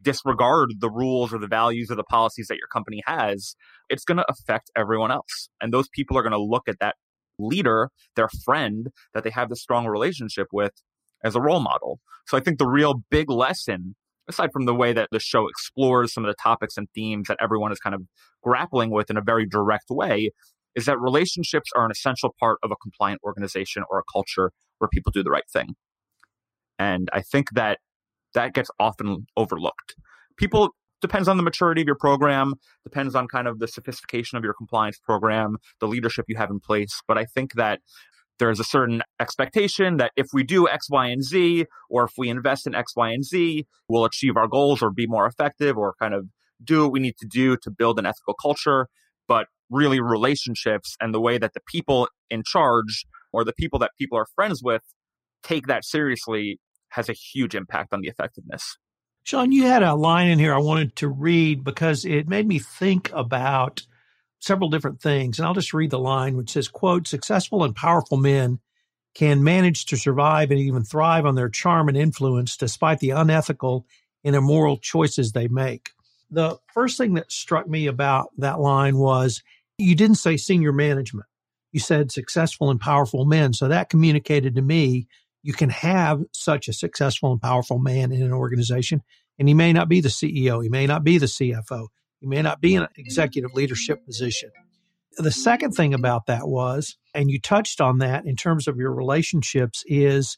disregard 0.04 0.76
the 0.80 0.90
rules 0.90 1.34
or 1.34 1.40
the 1.40 1.48
values 1.48 1.90
or 1.92 1.96
the 1.96 2.04
policies 2.04 2.48
that 2.48 2.58
your 2.58 2.68
company 2.68 3.02
has, 3.06 3.56
it's 3.90 4.04
going 4.04 4.18
to 4.18 4.26
affect 4.30 4.72
everyone 4.76 5.12
else. 5.12 5.50
And 5.62 5.74
those 5.74 5.90
people 5.90 6.18
are 6.18 6.22
going 6.22 6.32
to 6.32 6.42
look 6.42 6.68
at 6.68 6.80
that 6.80 6.96
leader, 7.38 7.90
their 8.16 8.30
friend 8.44 8.90
that 9.14 9.24
they 9.24 9.30
have 9.30 9.50
this 9.50 9.62
strong 9.62 9.88
relationship 9.88 10.48
with 10.52 10.74
as 11.24 11.36
a 11.36 11.42
role 11.42 11.60
model. 11.60 12.00
So 12.28 12.38
I 12.38 12.42
think 12.42 12.60
the 12.60 12.68
real 12.68 13.04
big 13.10 13.30
lesson, 13.30 13.96
aside 14.28 14.52
from 14.54 14.66
the 14.66 14.76
way 14.76 14.94
that 14.94 15.10
the 15.12 15.20
show 15.20 15.48
explores 15.48 16.14
some 16.14 16.24
of 16.24 16.30
the 16.30 16.42
topics 16.42 16.78
and 16.78 16.88
themes 16.94 17.28
that 17.28 17.38
everyone 17.42 17.72
is 17.72 17.80
kind 17.80 17.96
of 17.96 18.04
grappling 18.44 18.92
with 18.92 19.10
in 19.10 19.18
a 19.18 19.22
very 19.22 19.46
direct 19.46 19.90
way, 19.90 20.32
is 20.76 20.86
that 20.86 21.00
relationships 21.00 21.72
are 21.76 21.86
an 21.86 21.92
essential 21.92 22.34
part 22.40 22.60
of 22.64 22.72
a 22.72 22.76
compliant 22.76 23.22
organization 23.24 23.84
or 23.90 24.00
a 24.00 24.04
culture 24.12 24.52
where 24.78 24.88
people 24.88 25.12
do 25.12 25.24
the 25.24 25.32
right 25.32 25.50
thing. 25.52 25.76
And 26.78 27.10
I 27.12 27.22
think 27.22 27.52
that 27.52 27.80
that 28.34 28.54
gets 28.54 28.70
often 28.80 29.26
overlooked. 29.36 29.96
People 30.38 30.70
depends 31.02 31.28
on 31.28 31.38
the 31.38 31.44
maturity 31.44 31.82
of 31.82 31.88
your 31.88 31.96
program, 31.96 32.54
depends 32.84 33.16
on 33.16 33.28
kind 33.28 33.48
of 33.48 33.60
the 33.60 33.68
sophistication 33.68 34.38
of 34.38 34.44
your 34.44 34.54
compliance 34.54 35.00
program, 35.00 35.58
the 35.80 35.88
leadership 35.88 36.26
you 36.28 36.36
have 36.38 36.50
in 36.50 36.60
place. 36.60 37.02
But 37.08 37.18
I 37.18 37.26
think 37.26 37.54
that 37.54 37.80
there's 38.38 38.60
a 38.60 38.64
certain 38.64 39.02
expectation 39.20 39.98
that 39.98 40.12
if 40.16 40.28
we 40.34 40.44
do 40.44 40.68
X, 40.68 40.90
Y, 40.90 41.08
and 41.08 41.24
Z, 41.24 41.66
or 41.90 42.06
if 42.06 42.12
we 42.18 42.30
invest 42.30 42.66
in 42.66 42.74
X, 42.74 42.94
Y, 42.96 43.10
and 43.12 43.24
Z, 43.24 43.66
we'll 43.88 44.06
achieve 44.06 44.38
our 44.38 44.48
goals 44.48 44.82
or 44.82 44.92
be 44.92 45.08
more 45.08 45.26
effective 45.26 45.78
or 45.78 45.94
kind 46.00 46.14
of 46.14 46.28
do 46.64 46.84
what 46.84 46.92
we 46.94 47.00
need 47.00 47.18
to 47.20 47.28
do 47.28 47.58
to 47.58 47.72
build 47.72 48.00
an 48.00 48.06
ethical 48.06 48.34
culture. 48.34 48.88
But 49.28 49.48
really, 49.70 50.00
relationships 50.00 50.96
and 51.00 51.14
the 51.14 51.22
way 51.22 51.38
that 51.38 51.54
the 51.54 51.62
people 51.68 52.08
in 52.30 52.44
charge 52.46 53.06
or 53.32 53.44
the 53.44 53.54
people 53.54 53.78
that 53.80 53.92
people 54.00 54.18
are 54.18 54.28
friends 54.36 54.62
with 54.64 54.82
take 55.44 55.68
that 55.68 55.86
seriously 55.86 56.60
has 56.90 57.10
a 57.10 57.14
huge 57.14 57.56
impact 57.56 57.94
on 57.94 58.02
the 58.02 58.08
effectiveness. 58.08 58.78
Sean, 59.24 59.52
you 59.52 59.64
had 59.64 59.84
a 59.84 59.96
line 59.96 60.28
in 60.28 60.40
here 60.40 60.54
I 60.54 60.60
wanted 60.60 60.96
to 60.98 61.08
read 61.08 61.64
because 61.64 62.06
it 62.06 62.28
made 62.28 62.48
me 62.48 62.60
think 62.60 63.12
about 63.14 63.84
several 64.40 64.70
different 64.70 65.02
things. 65.02 65.38
And 65.38 65.46
I'll 65.46 65.54
just 65.54 65.74
read 65.74 65.92
the 65.92 66.00
line, 66.00 66.36
which 66.36 66.52
says, 66.52 66.68
quote, 66.68 67.08
successful 67.08 67.64
and 67.64 67.76
powerful 67.76 68.18
men 68.18 68.60
can 69.14 69.44
manage 69.44 69.86
to 69.86 69.98
survive 69.98 70.52
and 70.52 70.60
even 70.60 70.84
thrive 70.84 71.26
on 71.26 71.36
their 71.36 71.50
charm 71.50 71.90
and 71.90 71.98
influence 71.98 72.56
despite 72.56 73.00
the 73.00 73.10
unethical 73.10 73.86
and 74.24 74.36
immoral 74.36 74.78
choices 74.78 75.32
they 75.32 75.48
make. 75.48 75.90
The 76.32 76.58
first 76.74 76.98
thing 76.98 77.16
that 77.16 77.32
struck 77.32 77.68
me 77.68 77.88
about 77.88 78.30
that 78.38 78.60
line 78.60 78.98
was 78.98 79.44
you 79.78 79.96
didn't 79.96 80.18
say 80.18 80.38
senior 80.38 80.72
management. 80.72 81.28
You 81.72 81.80
said 81.80 82.12
successful 82.12 82.70
and 82.70 82.80
powerful 82.80 83.26
men. 83.26 83.54
So 83.54 83.68
that 83.68 83.90
communicated 83.90 84.56
to 84.56 84.62
me 84.62 85.08
you 85.42 85.54
can 85.54 85.70
have 85.70 86.22
such 86.32 86.68
a 86.68 86.74
successful 86.74 87.32
and 87.32 87.42
powerful 87.42 87.80
man 87.80 88.12
in 88.12 88.22
an 88.22 88.34
organization, 88.34 89.02
and 89.38 89.48
he 89.48 89.54
may 89.54 89.74
not 89.74 89.88
be 89.88 90.02
the 90.02 90.10
CEO, 90.10 90.62
he 90.62 90.70
may 90.70 90.86
not 90.86 91.04
be 91.04 91.18
the 91.18 91.26
CFO, 91.26 91.88
he 92.20 92.28
may 92.28 92.42
not 92.42 92.62
be 92.62 92.76
in 92.76 92.84
an 92.84 92.90
executive 92.98 93.54
leadership 93.54 94.06
position. 94.06 94.52
The 95.18 95.32
second 95.32 95.72
thing 95.72 95.94
about 95.94 96.28
that 96.28 96.48
was, 96.48 96.98
and 97.14 97.30
you 97.30 97.40
touched 97.40 97.82
on 97.82 98.00
that 98.00 98.26
in 98.26 98.36
terms 98.36 98.68
of 98.68 98.78
your 98.78 98.94
relationships, 98.94 99.84
is 99.88 100.38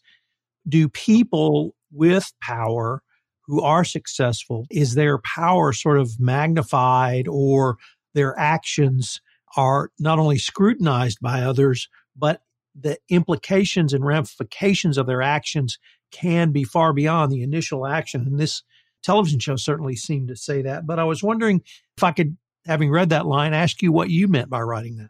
do 0.67 0.87
people 0.89 1.75
with 1.91 2.31
power 2.41 3.01
who 3.47 3.61
are 3.61 3.83
successful, 3.83 4.65
is 4.69 4.93
their 4.95 5.17
power 5.19 5.73
sort 5.73 5.99
of 5.99 6.19
magnified 6.19 7.27
or 7.27 7.77
their 8.13 8.37
actions 8.39 9.19
are 9.57 9.91
not 9.99 10.19
only 10.19 10.37
scrutinized 10.37 11.19
by 11.21 11.41
others, 11.41 11.89
but 12.15 12.41
the 12.79 12.97
implications 13.09 13.93
and 13.93 14.05
ramifications 14.05 14.97
of 14.97 15.07
their 15.07 15.21
actions 15.21 15.77
can 16.11 16.51
be 16.51 16.63
far 16.63 16.93
beyond 16.93 17.31
the 17.31 17.43
initial 17.43 17.85
action. 17.85 18.21
And 18.21 18.39
this 18.39 18.63
television 19.03 19.39
show 19.39 19.55
certainly 19.55 19.95
seemed 19.95 20.27
to 20.29 20.35
say 20.35 20.61
that. 20.61 20.85
But 20.85 20.99
I 20.99 21.03
was 21.03 21.23
wondering 21.23 21.61
if 21.97 22.03
I 22.03 22.11
could, 22.11 22.37
having 22.65 22.91
read 22.91 23.09
that 23.09 23.25
line, 23.25 23.53
ask 23.53 23.81
you 23.81 23.91
what 23.91 24.09
you 24.09 24.27
meant 24.27 24.49
by 24.49 24.61
writing 24.61 24.97
that. 24.97 25.09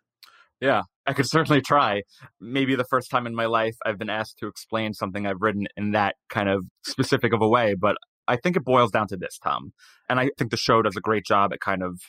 Yeah, 0.59 0.83
I 1.07 1.13
could 1.13 1.27
certainly 1.27 1.61
try. 1.61 2.03
Maybe 2.39 2.75
the 2.75 2.83
first 2.83 3.09
time 3.09 3.25
in 3.25 3.35
my 3.35 3.47
life 3.47 3.75
I've 3.85 3.97
been 3.97 4.11
asked 4.11 4.37
to 4.39 4.47
explain 4.47 4.93
something 4.93 5.25
I've 5.25 5.41
written 5.41 5.67
in 5.75 5.91
that 5.91 6.15
kind 6.29 6.49
of 6.49 6.65
specific 6.85 7.33
of 7.33 7.41
a 7.41 7.47
way. 7.47 7.73
But 7.73 7.95
I 8.27 8.37
think 8.37 8.55
it 8.55 8.63
boils 8.63 8.91
down 8.91 9.07
to 9.07 9.17
this, 9.17 9.39
Tom. 9.43 9.73
And 10.07 10.19
I 10.19 10.29
think 10.37 10.51
the 10.51 10.57
show 10.57 10.81
does 10.83 10.95
a 10.95 11.01
great 11.01 11.25
job 11.25 11.51
at 11.51 11.59
kind 11.59 11.81
of 11.81 11.99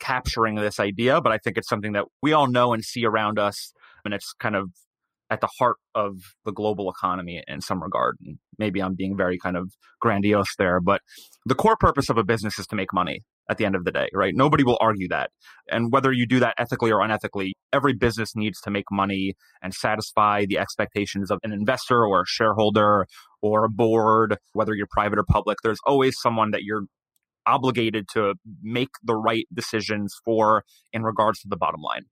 capturing 0.00 0.56
this 0.56 0.80
idea, 0.80 1.20
but 1.20 1.32
I 1.32 1.38
think 1.38 1.56
it's 1.56 1.68
something 1.68 1.92
that 1.92 2.06
we 2.20 2.32
all 2.32 2.48
know 2.48 2.72
and 2.72 2.84
see 2.84 3.04
around 3.06 3.38
us. 3.38 3.72
And 4.04 4.12
it's 4.12 4.34
kind 4.40 4.56
of 4.56 4.70
at 5.32 5.40
the 5.40 5.48
heart 5.58 5.78
of 5.94 6.18
the 6.44 6.52
global 6.52 6.90
economy 6.90 7.42
in 7.48 7.62
some 7.62 7.82
regard. 7.82 8.18
And 8.22 8.36
maybe 8.58 8.82
I'm 8.82 8.94
being 8.94 9.16
very 9.16 9.38
kind 9.38 9.56
of 9.56 9.72
grandiose 9.98 10.54
there, 10.58 10.78
but 10.78 11.00
the 11.46 11.54
core 11.54 11.76
purpose 11.76 12.10
of 12.10 12.18
a 12.18 12.22
business 12.22 12.58
is 12.58 12.66
to 12.66 12.76
make 12.76 12.92
money 12.92 13.20
at 13.48 13.56
the 13.56 13.64
end 13.64 13.74
of 13.74 13.84
the 13.84 13.90
day, 13.90 14.08
right? 14.12 14.34
Nobody 14.36 14.62
will 14.62 14.76
argue 14.78 15.08
that. 15.08 15.30
And 15.70 15.90
whether 15.90 16.12
you 16.12 16.26
do 16.26 16.38
that 16.40 16.54
ethically 16.58 16.92
or 16.92 17.00
unethically, 17.00 17.52
every 17.72 17.94
business 17.94 18.36
needs 18.36 18.60
to 18.60 18.70
make 18.70 18.84
money 18.92 19.32
and 19.62 19.72
satisfy 19.72 20.44
the 20.44 20.58
expectations 20.58 21.30
of 21.30 21.38
an 21.42 21.52
investor 21.52 22.04
or 22.04 22.20
a 22.20 22.26
shareholder 22.26 23.06
or 23.40 23.64
a 23.64 23.70
board, 23.70 24.36
whether 24.52 24.74
you're 24.74 24.86
private 24.90 25.18
or 25.18 25.24
public. 25.24 25.58
There's 25.62 25.80
always 25.86 26.14
someone 26.20 26.50
that 26.50 26.62
you're 26.62 26.84
obligated 27.46 28.06
to 28.12 28.34
make 28.62 28.90
the 29.02 29.16
right 29.16 29.46
decisions 29.52 30.14
for 30.26 30.62
in 30.92 31.04
regards 31.04 31.40
to 31.40 31.48
the 31.48 31.56
bottom 31.56 31.80
line. 31.80 32.02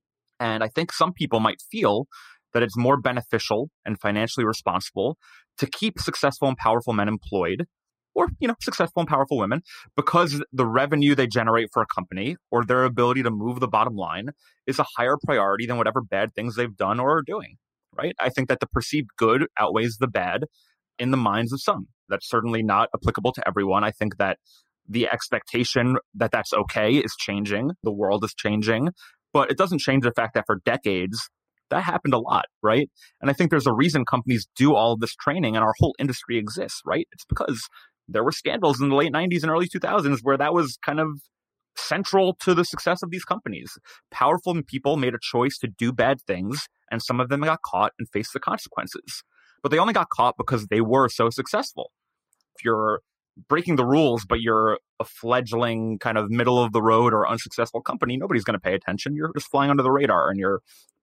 And 0.41 0.65
I 0.65 0.69
think 0.69 0.91
some 0.91 1.13
people 1.13 1.39
might 1.39 1.61
feel 1.71 2.07
that 2.53 2.63
it's 2.63 2.77
more 2.77 2.97
beneficial 3.01 3.71
and 3.85 4.01
financially 4.01 4.45
responsible 4.45 5.17
to 5.59 5.67
keep 5.67 5.99
successful 5.99 6.49
and 6.49 6.57
powerful 6.57 6.93
men 6.93 7.09
employed 7.09 7.67
or 8.15 8.29
you 8.41 8.49
know 8.49 8.57
successful 8.61 9.01
and 9.01 9.09
powerful 9.09 9.39
women 9.39 9.63
because 9.97 10.43
the 10.53 10.67
revenue 10.67 11.15
they 11.15 11.27
generate 11.27 11.69
for 11.73 11.83
a 11.83 11.87
company 11.87 12.37
or 12.51 12.65
their 12.65 12.85
ability 12.85 13.23
to 13.23 13.31
move 13.31 13.61
the 13.61 13.69
bottom 13.69 13.95
line 13.95 14.31
is 14.67 14.79
a 14.79 14.87
higher 14.97 15.17
priority 15.25 15.67
than 15.67 15.77
whatever 15.77 16.01
bad 16.01 16.35
things 16.35 16.57
they've 16.57 16.77
done 16.77 16.99
or 16.99 17.19
are 17.19 17.23
doing 17.23 17.57
right? 17.97 18.15
I 18.19 18.29
think 18.29 18.49
that 18.49 18.61
the 18.61 18.67
perceived 18.67 19.11
good 19.17 19.47
outweighs 19.59 19.97
the 19.99 20.07
bad 20.07 20.45
in 20.99 21.11
the 21.11 21.17
minds 21.17 21.53
of 21.53 21.61
some. 21.61 21.89
That's 22.09 22.29
certainly 22.29 22.63
not 22.63 22.89
applicable 22.95 23.33
to 23.33 23.47
everyone. 23.47 23.85
I 23.85 23.91
think 23.91 24.19
that 24.19 24.39
the 24.89 25.09
expectation 25.13 25.97
that 26.15 26.33
that's 26.33 26.53
okay 26.53 26.97
is 26.97 27.15
changing. 27.19 27.73
The 27.83 27.93
world 27.93 28.25
is 28.25 28.35
changing. 28.35 28.91
But 29.33 29.51
it 29.51 29.57
doesn't 29.57 29.79
change 29.79 30.03
the 30.03 30.13
fact 30.13 30.35
that 30.35 30.45
for 30.47 30.61
decades 30.65 31.31
that 31.71 31.85
happened 31.85 32.15
a 32.15 32.19
lot, 32.19 32.47
right? 32.63 32.91
And 33.21 33.31
I 33.31 33.33
think 33.33 33.51
there's 33.51 33.67
a 33.67 33.73
reason 33.73 34.05
companies 34.05 34.47
do 34.57 34.75
all 34.75 34.97
this 34.97 35.15
training 35.15 35.57
and 35.57 35.65
our 35.65 35.75
whole 35.79 35.95
industry 35.99 36.39
exists, 36.39 36.83
right? 36.85 37.09
It's 37.13 37.25
because 37.25 37.69
there 38.09 38.25
were 38.25 38.33
scandals 38.33 38.81
in 38.81 38.89
the 38.89 38.97
late 38.97 39.13
90s 39.13 39.43
and 39.43 39.51
early 39.51 39.69
2000s 39.69 40.19
where 40.23 40.37
that 40.37 40.53
was 40.53 40.79
kind 40.85 41.01
of 41.01 41.09
central 41.77 42.35
to 42.41 42.55
the 42.55 42.65
success 42.65 43.03
of 43.03 43.11
these 43.11 43.25
companies. 43.25 43.73
Powerful 44.11 44.61
people 44.67 44.97
made 44.97 45.15
a 45.15 45.19
choice 45.21 45.59
to 45.59 45.69
do 45.69 45.93
bad 45.93 46.21
things, 46.27 46.69
and 46.91 47.03
some 47.03 47.21
of 47.21 47.29
them 47.29 47.43
got 47.43 47.63
caught 47.63 47.93
and 47.99 48.09
faced 48.13 48.33
the 48.33 48.41
consequences. 48.41 49.23
But 49.63 49.71
they 49.71 49.79
only 49.79 49.93
got 49.93 50.09
caught 50.11 50.37
because 50.37 50.67
they 50.67 50.81
were 50.81 51.09
so 51.09 51.31
successful. 51.31 51.93
If 52.57 52.65
you're 52.65 53.01
breaking 53.49 53.77
the 53.77 53.87
rules, 53.87 54.25
but 54.25 54.41
you're 54.41 54.79
a 54.99 55.05
fledgling 55.05 55.99
kind 55.99 56.19
of 56.19 56.31
middle 56.31 56.63
of 56.63 56.73
the 56.73 56.83
road 56.83 57.13
or 57.13 57.29
unsuccessful 57.29 57.81
company, 57.81 58.17
nobody's 58.17 58.45
going 58.45 58.55
to 58.55 58.61
pay 58.61 58.75
attention. 58.75 59.15
You're 59.15 59.33
just 59.35 59.51
flying 59.51 59.71
under 59.71 59.83
the 59.83 59.91
radar 59.91 60.29
and 60.29 60.39
you're 60.39 60.61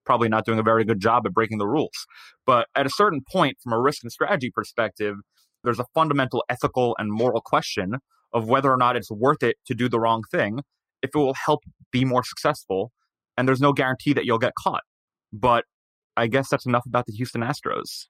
probably 0.08 0.30
not 0.30 0.46
doing 0.46 0.58
a 0.58 0.64
very 0.64 0.84
good 0.86 1.00
job 1.00 1.28
at 1.28 1.34
breaking 1.34 1.60
the 1.60 1.68
rules. 1.68 2.08
But 2.48 2.68
at 2.76 2.88
a 2.88 2.90
certain 2.90 3.22
point, 3.30 3.58
from 3.62 3.74
a 3.74 3.80
risk 3.80 4.02
and 4.02 4.12
strategy 4.12 4.50
perspective, 4.50 5.18
there's 5.64 5.80
a 5.80 5.86
fundamental 5.94 6.44
ethical 6.50 6.96
and 6.98 7.12
moral 7.12 7.42
question 7.42 7.98
of 8.34 8.48
whether 8.48 8.72
or 8.72 8.78
not 8.78 8.96
it's 8.96 9.12
worth 9.12 9.44
it 9.44 9.58
to 9.66 9.76
do 9.76 9.90
the 9.90 10.00
wrong 10.00 10.24
thing 10.32 10.62
if 11.04 11.12
it 11.14 11.18
will 11.18 11.36
help 11.36 11.64
be 11.92 12.06
more 12.06 12.24
successful. 12.24 12.92
And 13.38 13.48
there's 13.48 13.62
no 13.62 13.74
guarantee 13.74 14.14
that 14.14 14.26
you'll 14.26 14.40
get 14.40 14.54
caught. 14.58 14.84
But 15.32 15.66
I 16.16 16.28
guess 16.28 16.50
that's 16.50 16.66
enough 16.66 16.86
about 16.88 17.06
the 17.06 17.14
Houston 17.14 17.42
Astros. 17.42 18.08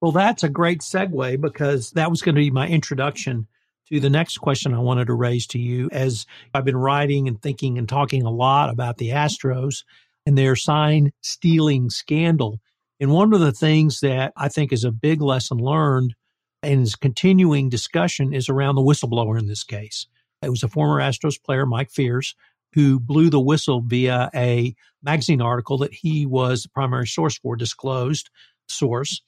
Well, 0.00 0.12
that's 0.12 0.42
a 0.42 0.48
great 0.48 0.80
segue 0.80 1.40
because 1.40 1.90
that 1.90 2.10
was 2.10 2.22
going 2.22 2.34
to 2.34 2.40
be 2.40 2.50
my 2.50 2.66
introduction 2.66 3.46
to 3.92 4.00
the 4.00 4.10
next 4.10 4.38
question 4.38 4.74
I 4.74 4.78
wanted 4.78 5.08
to 5.08 5.14
raise 5.14 5.46
to 5.48 5.58
you. 5.58 5.88
As 5.92 6.26
I've 6.54 6.64
been 6.64 6.76
writing 6.76 7.28
and 7.28 7.40
thinking 7.40 7.76
and 7.76 7.88
talking 7.88 8.22
a 8.22 8.30
lot 8.30 8.70
about 8.70 8.98
the 8.98 9.10
Astros, 9.10 9.84
and 10.26 10.36
their 10.38 10.56
sign 10.56 11.12
stealing 11.20 11.90
scandal. 11.90 12.60
And 13.00 13.10
one 13.10 13.32
of 13.32 13.40
the 13.40 13.52
things 13.52 14.00
that 14.00 14.32
I 14.36 14.48
think 14.48 14.72
is 14.72 14.84
a 14.84 14.92
big 14.92 15.20
lesson 15.20 15.58
learned 15.58 16.14
and 16.62 16.82
is 16.82 16.94
continuing 16.94 17.68
discussion 17.68 18.32
is 18.32 18.48
around 18.48 18.76
the 18.76 18.82
whistleblower 18.82 19.38
in 19.38 19.46
this 19.46 19.64
case. 19.64 20.06
It 20.42 20.50
was 20.50 20.62
a 20.62 20.68
former 20.68 21.00
Astros 21.00 21.42
player, 21.42 21.66
Mike 21.66 21.90
Fiers, 21.90 22.34
who 22.74 23.00
blew 23.00 23.30
the 23.30 23.40
whistle 23.40 23.80
via 23.80 24.30
a 24.34 24.74
magazine 25.02 25.40
article 25.40 25.78
that 25.78 25.92
he 25.92 26.26
was 26.26 26.62
the 26.62 26.68
primary 26.68 27.06
source 27.06 27.38
for, 27.38 27.56
disclosed 27.56 28.30
source. 28.68 29.20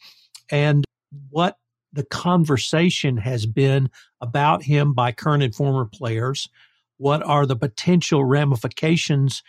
And 0.50 0.84
what 1.30 1.56
the 1.94 2.04
conversation 2.04 3.16
has 3.16 3.46
been 3.46 3.88
about 4.20 4.64
him 4.64 4.92
by 4.92 5.12
current 5.12 5.42
and 5.42 5.54
former 5.54 5.86
players. 5.86 6.48
What 6.98 7.22
are 7.22 7.46
the 7.46 7.56
potential 7.56 8.24
ramifications 8.24 9.42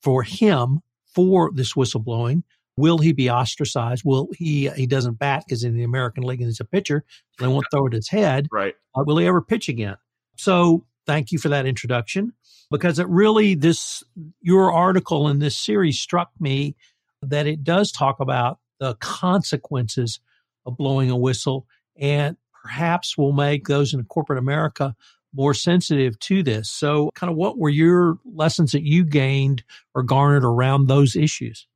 for 0.00 0.22
him 0.22 0.80
for 1.14 1.50
this 1.52 1.74
whistleblowing. 1.74 2.42
Will 2.76 2.98
he 2.98 3.12
be 3.12 3.28
ostracized? 3.28 4.04
Will 4.04 4.28
he? 4.36 4.70
He 4.70 4.86
doesn't 4.86 5.18
bat 5.18 5.44
because 5.46 5.64
in 5.64 5.76
the 5.76 5.82
American 5.82 6.22
League 6.22 6.40
and 6.40 6.48
he's 6.48 6.60
a 6.60 6.64
pitcher, 6.64 7.04
so 7.36 7.44
they 7.44 7.52
won't 7.52 7.66
throw 7.72 7.86
at 7.86 7.92
his 7.92 8.08
head. 8.08 8.46
Right. 8.52 8.74
Uh, 8.94 9.02
will 9.04 9.18
he 9.18 9.26
ever 9.26 9.42
pitch 9.42 9.68
again? 9.68 9.96
So 10.36 10.84
thank 11.06 11.32
you 11.32 11.38
for 11.38 11.48
that 11.48 11.66
introduction 11.66 12.32
because 12.70 12.98
it 12.98 13.08
really, 13.08 13.54
this, 13.54 14.04
your 14.40 14.72
article 14.72 15.28
in 15.28 15.40
this 15.40 15.56
series 15.56 15.98
struck 15.98 16.30
me 16.38 16.76
that 17.22 17.46
it 17.46 17.64
does 17.64 17.90
talk 17.90 18.20
about 18.20 18.58
the 18.78 18.94
consequences 18.96 20.20
of 20.66 20.76
blowing 20.76 21.10
a 21.10 21.16
whistle 21.16 21.66
and 21.96 22.36
perhaps 22.62 23.18
will 23.18 23.32
make 23.32 23.66
those 23.66 23.92
in 23.92 24.04
corporate 24.04 24.38
America 24.38 24.94
more 25.34 25.54
sensitive 25.54 26.18
to 26.20 26.42
this. 26.42 26.70
So, 26.70 27.10
kind 27.14 27.30
of 27.30 27.36
what 27.36 27.58
were 27.58 27.68
your 27.68 28.18
lessons 28.24 28.72
that 28.72 28.82
you 28.82 29.04
gained 29.04 29.62
or 29.94 30.02
garnered 30.02 30.44
around 30.44 30.86
those 30.86 31.16
issues? 31.16 31.66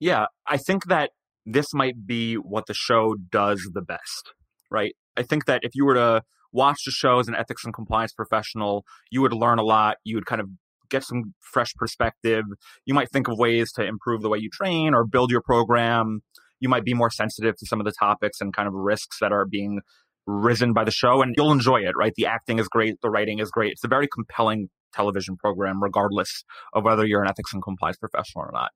Yeah, 0.00 0.26
I 0.46 0.56
think 0.56 0.86
that 0.86 1.10
this 1.46 1.72
might 1.74 2.06
be 2.06 2.34
what 2.34 2.66
the 2.66 2.74
show 2.74 3.14
does 3.14 3.68
the 3.72 3.82
best, 3.82 4.32
right? 4.70 4.94
I 5.16 5.22
think 5.22 5.46
that 5.46 5.60
if 5.62 5.72
you 5.74 5.84
were 5.84 5.94
to 5.94 6.22
watch 6.52 6.84
the 6.84 6.90
show 6.90 7.18
as 7.18 7.28
an 7.28 7.34
ethics 7.34 7.64
and 7.64 7.74
compliance 7.74 8.12
professional, 8.12 8.84
you 9.10 9.22
would 9.22 9.32
learn 9.32 9.58
a 9.58 9.62
lot. 9.62 9.96
You 10.04 10.16
would 10.16 10.26
kind 10.26 10.40
of 10.40 10.48
get 10.90 11.02
some 11.04 11.34
fresh 11.40 11.74
perspective. 11.74 12.44
You 12.84 12.94
might 12.94 13.10
think 13.10 13.28
of 13.28 13.38
ways 13.38 13.72
to 13.72 13.84
improve 13.84 14.22
the 14.22 14.28
way 14.28 14.38
you 14.38 14.50
train 14.50 14.94
or 14.94 15.04
build 15.04 15.30
your 15.30 15.40
program. 15.40 16.20
You 16.60 16.68
might 16.68 16.84
be 16.84 16.94
more 16.94 17.10
sensitive 17.10 17.56
to 17.56 17.66
some 17.66 17.80
of 17.80 17.86
the 17.86 17.92
topics 17.98 18.40
and 18.40 18.52
kind 18.52 18.68
of 18.68 18.74
risks 18.74 19.18
that 19.20 19.32
are 19.32 19.44
being 19.44 19.80
risen 20.26 20.72
by 20.72 20.84
the 20.84 20.90
show, 20.90 21.22
and 21.22 21.34
you'll 21.36 21.52
enjoy 21.52 21.80
it, 21.80 21.94
right? 21.96 22.12
The 22.16 22.26
acting 22.26 22.58
is 22.58 22.68
great, 22.68 22.96
the 23.02 23.10
writing 23.10 23.38
is 23.38 23.50
great. 23.50 23.72
It's 23.72 23.84
a 23.84 23.88
very 23.88 24.08
compelling 24.08 24.68
television 24.94 25.36
program, 25.36 25.82
regardless 25.82 26.44
of 26.72 26.84
whether 26.84 27.04
you're 27.04 27.22
an 27.22 27.28
ethics 27.28 27.52
and 27.52 27.62
compliance 27.62 27.96
professional 27.96 28.44
or 28.44 28.50
not. 28.52 28.70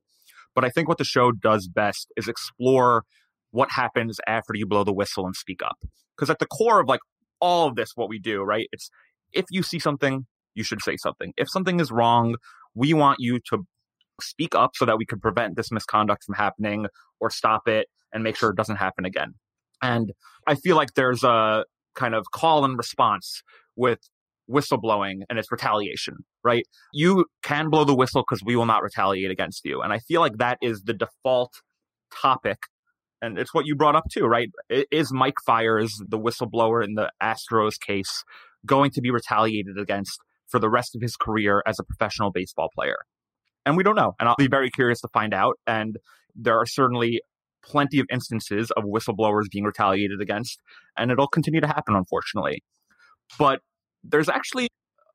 But 0.54 0.64
I 0.64 0.70
think 0.70 0.88
what 0.88 0.98
the 0.98 1.04
show 1.04 1.32
does 1.32 1.68
best 1.68 2.08
is 2.16 2.28
explore 2.28 3.04
what 3.50 3.70
happens 3.72 4.18
after 4.26 4.54
you 4.54 4.66
blow 4.66 4.84
the 4.84 4.92
whistle 4.92 5.26
and 5.26 5.36
speak 5.36 5.60
up. 5.62 5.76
Because 6.16 6.30
at 6.30 6.38
the 6.38 6.46
core 6.46 6.80
of 6.80 6.88
like 6.88 7.00
all 7.40 7.68
of 7.68 7.76
this, 7.76 7.90
what 7.94 8.08
we 8.08 8.18
do, 8.18 8.42
right? 8.42 8.66
It's 8.72 8.90
if 9.32 9.44
you 9.50 9.62
see 9.62 9.78
something, 9.78 10.26
you 10.54 10.64
should 10.64 10.80
say 10.82 10.96
something. 10.96 11.32
If 11.36 11.50
something 11.50 11.78
is 11.78 11.92
wrong, 11.92 12.36
we 12.74 12.94
want 12.94 13.18
you 13.20 13.38
to 13.50 13.66
speak 14.20 14.54
up 14.54 14.70
so 14.74 14.86
that 14.86 14.96
we 14.96 15.04
can 15.04 15.20
prevent 15.20 15.56
this 15.56 15.70
misconduct 15.70 16.24
from 16.24 16.34
happening 16.34 16.86
or 17.20 17.30
stop 17.30 17.68
it 17.68 17.86
and 18.12 18.22
make 18.22 18.36
sure 18.36 18.50
it 18.50 18.56
doesn't 18.56 18.76
happen 18.76 19.04
again. 19.04 19.34
And 19.82 20.12
I 20.46 20.54
feel 20.54 20.76
like 20.76 20.94
there's 20.94 21.24
a 21.24 21.64
kind 21.94 22.14
of 22.14 22.26
call 22.32 22.64
and 22.64 22.76
response 22.76 23.42
with 23.74 24.00
whistleblowing 24.50 25.22
and 25.28 25.38
its 25.38 25.50
retaliation, 25.50 26.18
right? 26.44 26.64
You 26.92 27.26
can 27.42 27.68
blow 27.68 27.84
the 27.84 27.94
whistle 27.94 28.24
because 28.28 28.42
we 28.44 28.56
will 28.56 28.66
not 28.66 28.82
retaliate 28.82 29.30
against 29.30 29.64
you. 29.64 29.82
And 29.82 29.92
I 29.92 29.98
feel 29.98 30.20
like 30.20 30.38
that 30.38 30.58
is 30.62 30.82
the 30.82 30.94
default 30.94 31.52
topic. 32.14 32.58
And 33.20 33.38
it's 33.38 33.52
what 33.52 33.66
you 33.66 33.74
brought 33.74 33.96
up 33.96 34.04
too, 34.10 34.24
right? 34.24 34.48
Is 34.68 35.12
Mike 35.12 35.38
Fiers, 35.44 36.00
the 36.06 36.18
whistleblower 36.18 36.84
in 36.84 36.94
the 36.94 37.10
Astros 37.22 37.80
case, 37.80 38.24
going 38.64 38.90
to 38.92 39.00
be 39.00 39.10
retaliated 39.10 39.78
against 39.78 40.20
for 40.48 40.60
the 40.60 40.70
rest 40.70 40.94
of 40.94 41.02
his 41.02 41.16
career 41.16 41.62
as 41.66 41.78
a 41.80 41.84
professional 41.84 42.30
baseball 42.30 42.68
player? 42.74 42.98
And 43.64 43.76
we 43.76 43.82
don't 43.82 43.96
know. 43.96 44.14
And 44.20 44.28
I'll 44.28 44.36
be 44.38 44.48
very 44.48 44.70
curious 44.70 45.00
to 45.00 45.08
find 45.08 45.34
out. 45.34 45.58
And 45.66 45.96
there 46.36 46.58
are 46.58 46.66
certainly 46.66 47.20
plenty 47.66 47.98
of 47.98 48.06
instances 48.10 48.70
of 48.72 48.84
whistleblowers 48.84 49.50
being 49.50 49.64
retaliated 49.64 50.20
against, 50.20 50.60
and 50.96 51.10
it'll 51.10 51.28
continue 51.28 51.60
to 51.60 51.66
happen, 51.66 51.94
unfortunately. 51.94 52.62
But 53.38 53.60
there's 54.04 54.28
actually 54.28 54.68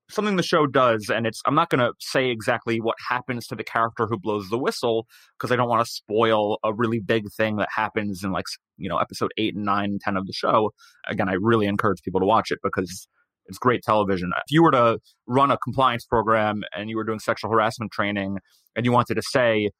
something 0.10 0.36
the 0.36 0.44
show 0.44 0.68
does, 0.68 1.10
and 1.10 1.26
it's 1.26 1.42
I'm 1.46 1.56
not 1.56 1.70
going 1.70 1.80
to 1.80 1.94
say 2.00 2.30
exactly 2.30 2.80
what 2.80 2.96
happens 3.10 3.48
to 3.48 3.56
the 3.56 3.64
character 3.64 4.08
who 4.08 4.18
blows 4.20 4.50
the 4.50 4.58
whistle 4.58 5.08
because 5.38 5.52
I 5.52 5.56
don't 5.56 5.70
want 5.70 5.86
to 5.86 5.92
spoil 5.92 6.60
a 6.64 6.74
really 6.74 7.00
big 7.00 7.24
thing 7.36 7.58
that 7.58 7.70
happens 7.76 8.24
in 8.24 8.32
like 8.32 8.46
you 8.78 8.90
know 8.90 8.98
episode 8.98 9.32
eight 9.38 9.56
and 9.56 9.66
nine 9.66 9.92
and 9.92 10.02
ten 10.02 10.18
of 10.18 10.28
the 10.28 10.34
show. 10.34 10.72
Again, 11.08 11.30
I 11.30 11.36
really 11.40 11.68
encourage 11.68 12.02
people 12.04 12.20
to 12.20 12.26
watch 12.26 12.52
it 12.52 12.60
because 12.64 13.08
it's 13.48 13.58
great 13.58 13.82
television. 13.84 14.32
If 14.38 14.52
you 14.52 14.64
were 14.64 14.72
to 14.72 15.00
run 15.28 15.52
a 15.52 15.58
compliance 15.58 16.06
program 16.06 16.62
and 16.76 16.90
you 16.90 16.98
were 16.98 17.04
doing 17.04 17.20
sexual 17.20 17.52
harassment 17.52 17.92
training 17.92 18.38
and 18.76 18.86
you 18.86 18.92
wanted 18.92 19.16
to 19.16 19.22
say 19.24 19.72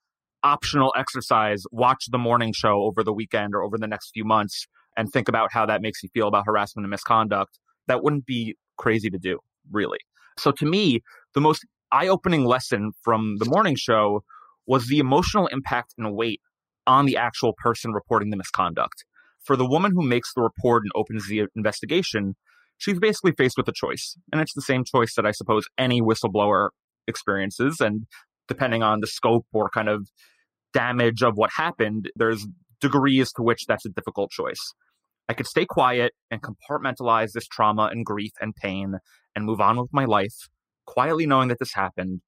optional 0.44 0.94
exercise, 0.98 1.64
watch 1.72 2.06
the 2.12 2.18
morning 2.18 2.54
show 2.54 2.84
over 2.84 3.04
the 3.04 3.14
weekend 3.14 3.54
or 3.54 3.64
over 3.64 3.78
the 3.78 3.88
next 3.88 4.12
few 4.14 4.26
months 4.26 4.68
and 4.98 5.12
think 5.12 5.28
about 5.28 5.52
how 5.52 5.66
that 5.66 5.82
makes 5.82 6.04
you 6.04 6.10
feel 6.14 6.28
about 6.28 6.46
harassment 6.46 6.86
and 6.86 6.92
misconduct, 6.92 7.60
that 7.88 8.04
wouldn't 8.04 8.26
be 8.26 8.56
crazy 8.78 9.10
to 9.10 9.18
do, 9.18 9.40
really. 9.72 10.00
So 10.38 10.52
to 10.52 10.66
me, 10.66 11.02
the 11.34 11.42
most 11.42 11.66
eye 11.92 12.08
opening 12.08 12.46
lesson 12.46 12.92
from 13.04 13.38
the 13.38 13.50
morning 13.50 13.76
show 13.76 14.24
was 14.66 14.88
the 14.88 15.00
emotional 15.00 15.48
impact 15.48 15.94
and 15.98 16.14
weight 16.14 16.42
on 16.88 17.06
the 17.06 17.18
actual 17.18 17.54
person 17.58 17.92
reporting 17.92 18.30
the 18.30 18.38
misconduct. 18.38 19.06
For 19.44 19.56
the 19.56 19.68
woman 19.68 19.92
who 19.94 20.04
makes 20.04 20.34
the 20.34 20.42
report 20.42 20.84
and 20.84 20.92
opens 20.96 21.28
the 21.28 21.44
investigation, 21.56 22.36
she's 22.78 23.00
basically 23.00 23.34
faced 23.38 23.58
with 23.58 23.68
a 23.68 23.74
choice. 23.74 24.18
And 24.32 24.42
it's 24.42 24.54
the 24.54 24.62
same 24.62 24.84
choice 24.84 25.16
that 25.16 25.26
I 25.26 25.32
suppose 25.32 25.66
any 25.78 26.02
whistleblower 26.02 26.70
experiences. 27.08 27.80
And 27.80 28.06
depending 28.48 28.84
on 28.84 29.00
the 29.00 29.08
scope 29.08 29.46
or 29.54 29.70
kind 29.70 29.90
of 29.90 30.10
damage 30.74 31.22
of 31.22 31.36
what 31.36 31.52
happened, 31.56 32.10
there's 32.16 32.48
degrees 32.80 33.32
to 33.34 33.44
which 33.44 33.66
that's 33.68 33.86
a 33.86 33.90
difficult 33.90 34.32
choice. 34.32 34.74
I 35.30 35.34
could 35.34 35.48
stay 35.48 35.66
quiet 35.66 36.14
and 36.30 36.42
compartmentalize 36.42 37.32
this 37.32 37.48
trauma 37.48 37.90
and 37.92 38.06
grief 38.06 38.32
and 38.42 38.56
pain 38.56 38.96
and 39.36 39.46
move 39.46 39.62
on 39.62 39.78
with 39.78 39.94
my 39.94 40.06
life, 40.06 40.50
quietly 40.86 41.26
knowing 41.26 41.48
that 41.50 41.60
this 41.60 41.74
happened, 41.74 42.22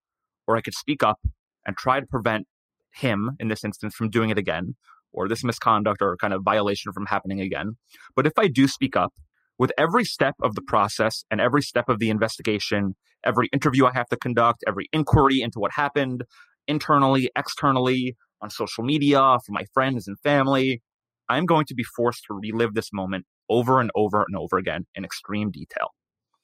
or 0.48 0.56
I 0.56 0.62
could 0.62 0.76
speak 0.76 1.04
up 1.04 1.20
and 1.66 1.76
try 1.76 2.00
to 2.00 2.06
prevent 2.06 2.48
him, 2.94 3.32
in 3.40 3.48
this 3.48 3.64
instance, 3.64 3.96
from 3.96 4.10
doing 4.10 4.30
it 4.30 4.38
again, 4.38 4.76
or 5.12 5.28
this 5.28 5.44
misconduct 5.44 6.02
or 6.02 6.16
kind 6.18 6.34
of 6.34 6.44
violation 6.44 6.92
from 6.94 7.08
happening 7.08 7.42
again. 7.42 7.78
But 8.16 8.28
if 8.28 8.34
I 8.38 8.48
do 8.48 8.68
speak 8.68 8.96
up, 8.96 9.14
with 9.60 9.72
every 9.78 10.06
step 10.06 10.36
of 10.42 10.56
the 10.56 10.62
process 10.62 11.24
and 11.30 11.40
every 11.40 11.62
step 11.62 11.90
of 11.90 12.00
the 12.00 12.10
investigation, 12.10 12.96
every 13.24 13.50
interview 13.54 13.86
I 13.86 13.94
have 13.94 14.10
to 14.10 14.18
conduct, 14.18 14.64
every 14.68 14.88
inquiry 14.92 15.42
into 15.42 15.60
what 15.60 15.72
happened, 15.74 16.24
internally, 16.68 17.30
externally, 17.36 18.16
on 18.42 18.50
social 18.50 18.84
media, 18.84 19.38
for 19.46 19.54
my 19.54 19.64
friends 19.74 20.08
and 20.08 20.20
family, 20.20 20.82
I'm 21.30 21.46
going 21.46 21.66
to 21.66 21.74
be 21.74 21.84
forced 21.84 22.26
to 22.28 22.34
relive 22.34 22.74
this 22.74 22.90
moment 22.92 23.26
over 23.50 23.80
and 23.80 23.90
over 23.96 24.22
and 24.22 24.36
over 24.36 24.58
again 24.58 24.86
in 24.94 25.06
extreme 25.06 25.50
detail. 25.50 25.90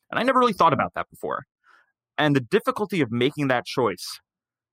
And 0.09 0.19
I 0.19 0.23
never 0.23 0.39
really 0.39 0.53
thought 0.53 0.73
about 0.73 0.93
that 0.95 1.09
before. 1.09 1.43
And 2.17 2.35
the 2.35 2.41
difficulty 2.41 3.01
of 3.01 3.11
making 3.11 3.47
that 3.49 3.65
choice, 3.65 4.19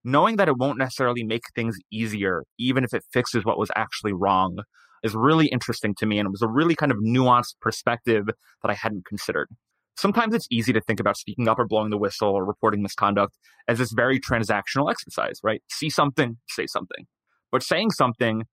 knowing 0.03 0.37
that 0.37 0.47
it 0.47 0.57
won't 0.57 0.77
necessarily 0.77 1.23
make 1.23 1.43
things 1.53 1.77
easier, 1.91 2.43
even 2.57 2.83
if 2.83 2.93
it 2.93 3.03
fixes 3.11 3.45
what 3.45 3.59
was 3.59 3.69
actually 3.75 4.13
wrong, 4.13 4.59
is 5.03 5.15
really 5.15 5.47
interesting 5.47 5.95
to 5.95 6.05
me. 6.05 6.19
And 6.19 6.27
it 6.27 6.31
was 6.31 6.41
a 6.41 6.47
really 6.47 6.75
kind 6.75 6.91
of 6.91 6.97
nuanced 6.99 7.55
perspective 7.61 8.25
that 8.27 8.69
I 8.69 8.73
hadn't 8.73 9.05
considered. 9.05 9.49
Sometimes 9.97 10.35
it's 10.35 10.47
easy 10.51 10.73
to 10.73 10.81
think 10.81 10.99
about 10.99 11.17
speaking 11.17 11.47
up 11.47 11.57
or 11.57 11.65
blowing 11.65 11.89
the 11.89 11.97
whistle 11.97 12.29
or 12.29 12.45
reporting 12.45 12.83
misconduct 12.83 13.35
as 13.67 13.79
this 13.79 13.91
very 13.91 14.19
transactional 14.19 14.91
exercise, 14.91 15.39
right? 15.43 15.61
See 15.71 15.89
something, 15.89 16.37
say 16.49 16.67
something. 16.67 17.07
But 17.51 17.63
saying 17.63 17.91
something 17.91 18.43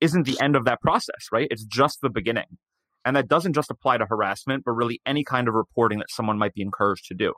isn't 0.00 0.26
the 0.26 0.40
end 0.40 0.56
of 0.56 0.64
that 0.64 0.80
process, 0.80 1.28
right? 1.30 1.48
It's 1.50 1.64
just 1.64 1.98
the 2.00 2.10
beginning. 2.10 2.58
And 3.04 3.14
that 3.16 3.28
doesn't 3.28 3.52
just 3.52 3.70
apply 3.70 3.98
to 3.98 4.06
harassment, 4.06 4.64
but 4.64 4.72
really 4.72 5.00
any 5.04 5.24
kind 5.24 5.46
of 5.46 5.54
reporting 5.54 5.98
that 5.98 6.10
someone 6.10 6.38
might 6.38 6.54
be 6.54 6.62
encouraged 6.62 7.06
to 7.08 7.14
do. 7.14 7.34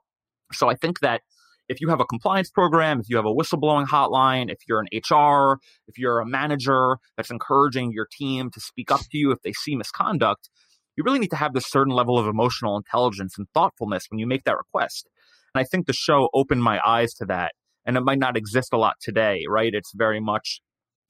So 0.52 0.68
I 0.68 0.76
think 0.76 1.00
that 1.00 1.22
if 1.68 1.80
you 1.80 1.88
have 1.88 2.00
a 2.00 2.04
compliance 2.04 2.50
program, 2.50 3.00
if 3.00 3.08
you 3.08 3.16
have 3.16 3.26
a 3.26 3.32
whistleblowing 3.32 3.86
hotline, 3.86 4.50
if 4.50 4.58
you're 4.68 4.80
an 4.80 4.88
HR, 4.92 5.58
if 5.88 5.98
you're 5.98 6.20
a 6.20 6.26
manager 6.26 6.98
that's 7.16 7.30
encouraging 7.30 7.92
your 7.92 8.06
team 8.10 8.50
to 8.50 8.60
speak 8.60 8.90
up 8.90 9.00
to 9.00 9.18
you 9.18 9.32
if 9.32 9.42
they 9.42 9.52
see 9.52 9.76
misconduct, 9.76 10.48
you 10.96 11.04
really 11.04 11.18
need 11.18 11.30
to 11.30 11.36
have 11.36 11.52
this 11.52 11.68
certain 11.68 11.92
level 11.92 12.18
of 12.18 12.26
emotional 12.26 12.76
intelligence 12.76 13.36
and 13.36 13.46
thoughtfulness 13.52 14.06
when 14.10 14.18
you 14.18 14.26
make 14.26 14.44
that 14.44 14.56
request. 14.56 15.08
And 15.54 15.60
I 15.60 15.64
think 15.64 15.86
the 15.86 15.92
show 15.92 16.28
opened 16.32 16.62
my 16.62 16.80
eyes 16.86 17.12
to 17.14 17.26
that. 17.26 17.52
And 17.84 17.96
it 17.96 18.02
might 18.02 18.18
not 18.18 18.36
exist 18.36 18.72
a 18.72 18.78
lot 18.78 18.96
today, 19.00 19.44
right? 19.48 19.72
It's 19.72 19.92
very 19.94 20.20
much 20.20 20.60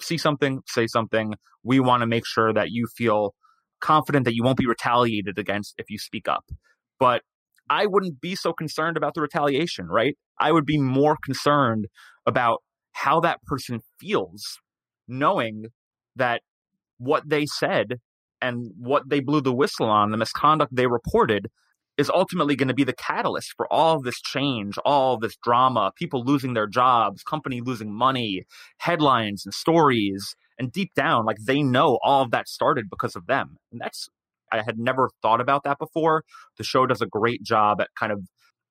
see 0.01 0.19
something, 0.19 0.61
say 0.67 0.87
something. 0.87 1.35
We 1.63 1.81
want 1.81 2.03
to 2.03 2.07
make 2.07 2.27
sure 2.27 2.53
that 2.53 2.71
you 2.71 2.87
feel 2.95 3.35
confident 3.81 4.25
that 4.25 4.35
you 4.35 4.43
won't 4.43 4.59
be 4.59 4.67
retaliated 4.67 5.39
against 5.39 5.75
if 5.79 5.91
you 5.91 5.99
speak 5.99 6.29
up. 6.29 6.45
But 6.99 7.23
I 7.69 7.87
wouldn't 7.87 8.21
be 8.21 8.35
so 8.35 8.53
concerned 8.53 8.97
about 8.97 9.15
the 9.15 9.21
retaliation, 9.21 9.87
right? 9.87 10.17
I 10.39 10.53
would 10.53 10.67
be 10.67 10.79
more 10.79 11.17
concerned 11.25 11.87
about 12.27 12.63
how 12.93 13.21
that 13.21 13.43
person 13.43 13.81
feels 14.01 14.59
knowing 15.09 15.67
that 16.17 16.43
what 16.99 17.29
they 17.29 17.47
said 17.47 17.97
and 18.41 18.73
what 18.79 19.09
they 19.09 19.21
blew 19.21 19.41
the 19.41 19.55
whistle 19.55 19.89
on, 19.89 20.11
the 20.11 20.17
misconduct 20.17 20.75
they 20.75 20.87
reported, 20.87 21.49
is 21.97 22.11
ultimately 22.11 22.57
going 22.57 22.69
to 22.69 22.75
be 22.75 22.85
the 22.85 22.93
catalyst 22.93 23.55
for 23.57 23.71
all 23.73 24.01
this 24.01 24.21
change, 24.21 24.77
all 24.85 25.19
this 25.19 25.37
drama, 25.43 25.93
people 25.97 26.23
losing 26.25 26.55
their 26.55 26.67
jobs, 26.67 27.23
company 27.23 27.61
losing 27.61 27.93
money, 27.93 28.45
headlines 28.79 29.45
and 29.45 29.55
stories. 29.55 30.35
And 30.59 30.73
deep 30.73 30.95
down, 30.95 31.27
like 31.27 31.37
they 31.47 31.63
know 31.63 31.99
all 32.03 32.23
of 32.23 32.31
that 32.31 32.49
started 32.49 32.87
because 32.91 33.15
of 33.17 33.27
them. 33.27 33.57
And 33.71 33.81
that's, 33.81 34.09
I 34.53 34.63
had 34.63 34.79
never 34.79 35.11
thought 35.23 35.41
about 35.41 35.65
that 35.65 35.79
before. 35.79 36.25
The 36.59 36.65
show 36.65 36.87
does 36.87 37.01
a 37.03 37.07
great 37.07 37.43
job 37.43 37.81
at 37.81 37.89
kind 37.99 38.13
of 38.13 38.21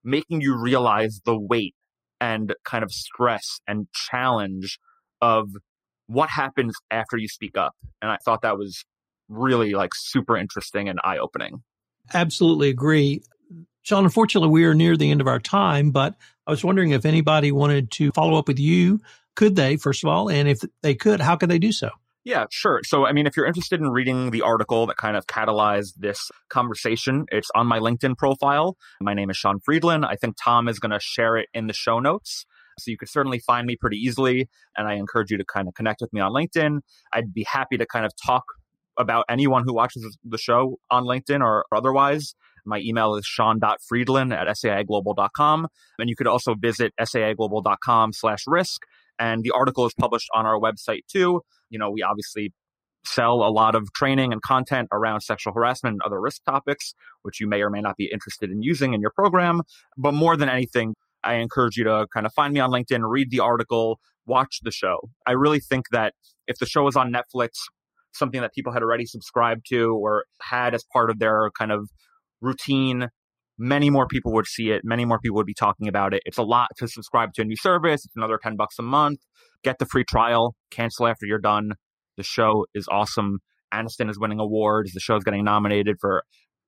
making 0.03 0.41
you 0.41 0.59
realize 0.59 1.21
the 1.25 1.37
weight 1.37 1.75
and 2.21 2.53
kind 2.63 2.83
of 2.83 2.91
stress 2.91 3.59
and 3.67 3.87
challenge 3.93 4.79
of 5.21 5.49
what 6.07 6.29
happens 6.29 6.73
after 6.91 7.17
you 7.17 7.27
speak 7.27 7.57
up. 7.57 7.73
And 8.01 8.11
I 8.11 8.17
thought 8.23 8.41
that 8.43 8.57
was 8.57 8.85
really 9.27 9.73
like 9.73 9.91
super 9.95 10.37
interesting 10.37 10.87
and 10.87 10.99
eye 11.03 11.17
opening. 11.17 11.63
Absolutely 12.13 12.69
agree. 12.69 13.23
Sean, 13.81 14.03
unfortunately, 14.03 14.49
we 14.49 14.65
are 14.65 14.73
near 14.73 14.95
the 14.97 15.11
end 15.11 15.21
of 15.21 15.27
our 15.27 15.39
time, 15.39 15.91
but 15.91 16.15
I 16.47 16.51
was 16.51 16.63
wondering 16.63 16.91
if 16.91 17.05
anybody 17.05 17.51
wanted 17.51 17.91
to 17.91 18.11
follow 18.11 18.37
up 18.37 18.47
with 18.47 18.59
you. 18.59 19.01
Could 19.35 19.55
they, 19.55 19.77
first 19.77 20.03
of 20.03 20.09
all? 20.09 20.29
And 20.29 20.47
if 20.47 20.59
they 20.81 20.95
could, 20.95 21.19
how 21.19 21.35
could 21.35 21.49
they 21.49 21.59
do 21.59 21.71
so? 21.71 21.89
Yeah, 22.25 22.45
sure. 22.49 22.81
So, 22.83 23.05
I 23.05 23.13
mean, 23.13 23.27
if 23.27 23.37
you're 23.37 23.45
interested 23.45 23.79
in 23.79 23.89
reading 23.89 24.31
the 24.31 24.41
article 24.41 24.87
that 24.87 24.97
kind 24.97 25.15
of 25.15 25.27
catalyzed 25.27 25.93
this 25.97 26.31
conversation, 26.49 27.25
it's 27.29 27.49
on 27.53 27.67
my 27.67 27.77
LinkedIn 27.77 28.17
profile. 28.17 28.77
My 28.99 29.13
name 29.13 29.29
is 29.29 29.37
Sean 29.37 29.59
Friedland. 29.63 30.05
I 30.05 30.15
think 30.15 30.35
Tom 30.43 30.67
is 30.67 30.79
going 30.79 30.91
to 30.91 30.99
share 30.99 31.37
it 31.37 31.49
in 31.53 31.67
the 31.67 31.73
show 31.73 31.99
notes. 31.99 32.47
So 32.79 32.89
you 32.89 32.97
could 32.97 33.09
certainly 33.09 33.37
find 33.37 33.67
me 33.67 33.75
pretty 33.79 33.97
easily. 33.97 34.49
And 34.75 34.87
I 34.87 34.95
encourage 34.95 35.29
you 35.29 35.37
to 35.37 35.45
kind 35.45 35.67
of 35.67 35.75
connect 35.75 36.01
with 36.01 36.11
me 36.13 36.19
on 36.19 36.31
LinkedIn. 36.31 36.79
I'd 37.13 37.31
be 37.31 37.43
happy 37.43 37.77
to 37.77 37.85
kind 37.85 38.07
of 38.07 38.11
talk 38.25 38.43
about 38.97 39.25
anyone 39.29 39.63
who 39.63 39.75
watches 39.75 40.17
the 40.23 40.37
show 40.39 40.79
on 40.89 41.03
LinkedIn 41.03 41.41
or 41.41 41.65
otherwise. 41.71 42.33
My 42.65 42.79
email 42.79 43.15
is 43.15 43.25
sean.friedland 43.25 44.33
at 44.33 44.47
saiglobal.com. 44.47 45.67
And 45.99 46.09
you 46.09 46.15
could 46.15 46.27
also 46.27 46.55
visit 46.55 46.91
saiglobal.com 46.99 48.13
slash 48.13 48.43
risk. 48.47 48.81
And 49.19 49.43
the 49.43 49.51
article 49.51 49.85
is 49.85 49.93
published 49.93 50.27
on 50.33 50.45
our 50.45 50.59
website 50.59 51.01
too. 51.11 51.41
You 51.69 51.79
know, 51.79 51.89
we 51.89 52.01
obviously 52.01 52.53
sell 53.05 53.43
a 53.43 53.51
lot 53.51 53.75
of 53.75 53.91
training 53.93 54.33
and 54.33 54.41
content 54.41 54.87
around 54.91 55.21
sexual 55.21 55.53
harassment 55.53 55.93
and 55.93 56.01
other 56.03 56.19
risk 56.19 56.43
topics, 56.43 56.93
which 57.21 57.39
you 57.39 57.47
may 57.47 57.61
or 57.61 57.69
may 57.69 57.81
not 57.81 57.95
be 57.97 58.09
interested 58.11 58.49
in 58.49 58.61
using 58.61 58.93
in 58.93 59.01
your 59.01 59.11
program. 59.11 59.61
But 59.97 60.13
more 60.13 60.35
than 60.35 60.49
anything, 60.49 60.95
I 61.23 61.35
encourage 61.35 61.77
you 61.77 61.83
to 61.85 62.07
kind 62.13 62.25
of 62.25 62.33
find 62.33 62.53
me 62.53 62.59
on 62.59 62.71
LinkedIn, 62.71 63.01
read 63.03 63.31
the 63.31 63.39
article, 63.39 63.99
watch 64.25 64.59
the 64.63 64.71
show. 64.71 65.09
I 65.25 65.31
really 65.31 65.59
think 65.59 65.85
that 65.91 66.13
if 66.47 66.57
the 66.57 66.65
show 66.65 66.83
was 66.83 66.95
on 66.95 67.13
Netflix, 67.13 67.51
something 68.13 68.41
that 68.41 68.53
people 68.53 68.73
had 68.73 68.81
already 68.81 69.05
subscribed 69.05 69.65
to 69.69 69.93
or 69.95 70.25
had 70.41 70.73
as 70.73 70.83
part 70.91 71.09
of 71.09 71.19
their 71.19 71.51
kind 71.57 71.71
of 71.71 71.89
routine, 72.41 73.09
many 73.57 73.89
more 73.89 74.07
people 74.07 74.33
would 74.33 74.47
see 74.47 74.71
it. 74.71 74.81
Many 74.83 75.05
more 75.05 75.19
people 75.19 75.35
would 75.37 75.45
be 75.45 75.53
talking 75.53 75.87
about 75.87 76.13
it. 76.13 76.21
It's 76.25 76.37
a 76.37 76.43
lot 76.43 76.69
to 76.77 76.87
subscribe 76.87 77.33
to 77.33 77.41
a 77.41 77.45
new 77.45 77.55
service. 77.55 78.05
It's 78.05 78.15
another 78.15 78.39
10 78.41 78.55
bucks 78.55 78.77
a 78.79 78.81
month. 78.81 79.19
Get 79.63 79.79
the 79.79 79.85
free 79.85 80.03
trial, 80.03 80.55
cancel 80.71 81.07
after 81.07 81.25
you're 81.25 81.39
done. 81.39 81.71
The 82.17 82.23
show 82.23 82.65
is 82.73 82.87
awesome. 82.89 83.39
Aniston 83.73 84.09
is 84.09 84.19
winning 84.19 84.39
awards. 84.39 84.93
The 84.93 84.99
show 84.99 85.15
is 85.15 85.23
getting 85.23 85.43
nominated 85.43 85.97
for 85.99 86.23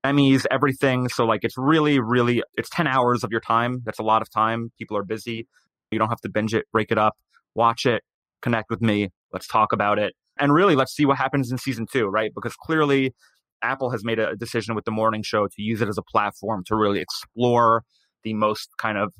Emmys, 0.06 0.45
everything. 0.52 1.10
So 1.10 1.26
like 1.26 1.43
it's 1.43 1.58
really, 1.58 2.00
really 2.00 2.43
it's 2.56 2.69
10 2.69 2.88
hours 2.88 3.23
of 3.23 3.32
your 3.32 3.41
time. 3.41 3.82
That's 3.86 4.00
a 4.00 4.04
lot 4.04 4.21
of 4.21 4.30
time. 4.30 4.71
People 4.78 4.97
are 4.97 5.04
busy. 5.04 5.47
You 5.91 6.00
don't 6.00 6.10
have 6.10 6.21
to 6.21 6.30
binge 6.30 6.54
it, 6.54 6.65
break 6.71 6.91
it 6.91 6.97
up, 6.97 7.15
watch 7.56 7.86
it, 7.86 8.04
connect 8.41 8.69
with 8.69 8.82
me. 8.82 9.10
Let's 9.32 9.47
talk 9.47 9.71
about 9.71 10.00
it. 10.00 10.13
And 10.39 10.54
really 10.54 10.76
let's 10.76 10.93
see 10.93 11.06
what 11.06 11.17
happens 11.17 11.52
in 11.52 11.58
season 11.58 11.88
two, 11.91 12.08
right? 12.08 12.32
Because 12.34 12.56
clearly 12.56 13.15
Apple 13.61 13.91
has 13.91 14.03
made 14.03 14.19
a 14.19 14.35
decision 14.35 14.75
with 14.75 14.85
the 14.85 14.91
morning 14.91 15.23
show 15.23 15.47
to 15.47 15.61
use 15.61 15.81
it 15.81 15.89
as 15.89 15.97
a 15.97 16.03
platform 16.03 16.63
to 16.67 16.75
really 16.75 16.99
explore 16.99 17.83
the 18.23 18.33
most 18.33 18.69
kind 18.77 18.97
of 18.97 19.13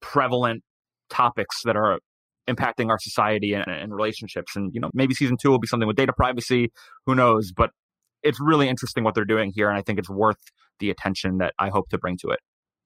prevalent 0.00 0.62
topics 1.10 1.56
that 1.64 1.76
are 1.76 1.98
impacting 2.48 2.88
our 2.88 2.98
society 2.98 3.52
and, 3.52 3.66
and, 3.66 3.94
relationships. 3.94 4.56
And, 4.56 4.70
you 4.74 4.80
know, 4.80 4.90
maybe 4.94 5.14
season 5.14 5.36
two 5.40 5.50
will 5.50 5.58
be 5.58 5.66
something 5.66 5.86
with 5.86 5.96
data 5.96 6.12
privacy. 6.12 6.70
Who 7.06 7.14
knows? 7.14 7.52
But 7.54 7.70
it's 8.22 8.38
really 8.40 8.68
interesting 8.68 9.04
what 9.04 9.14
they're 9.14 9.24
doing 9.24 9.52
here. 9.54 9.68
And 9.68 9.78
I 9.78 9.82
think 9.82 9.98
it's 9.98 10.10
worth 10.10 10.38
the 10.80 10.90
attention 10.90 11.38
that 11.38 11.54
I 11.58 11.68
hope 11.68 11.88
to 11.90 11.98
bring 11.98 12.16
to 12.22 12.30
it. 12.30 12.40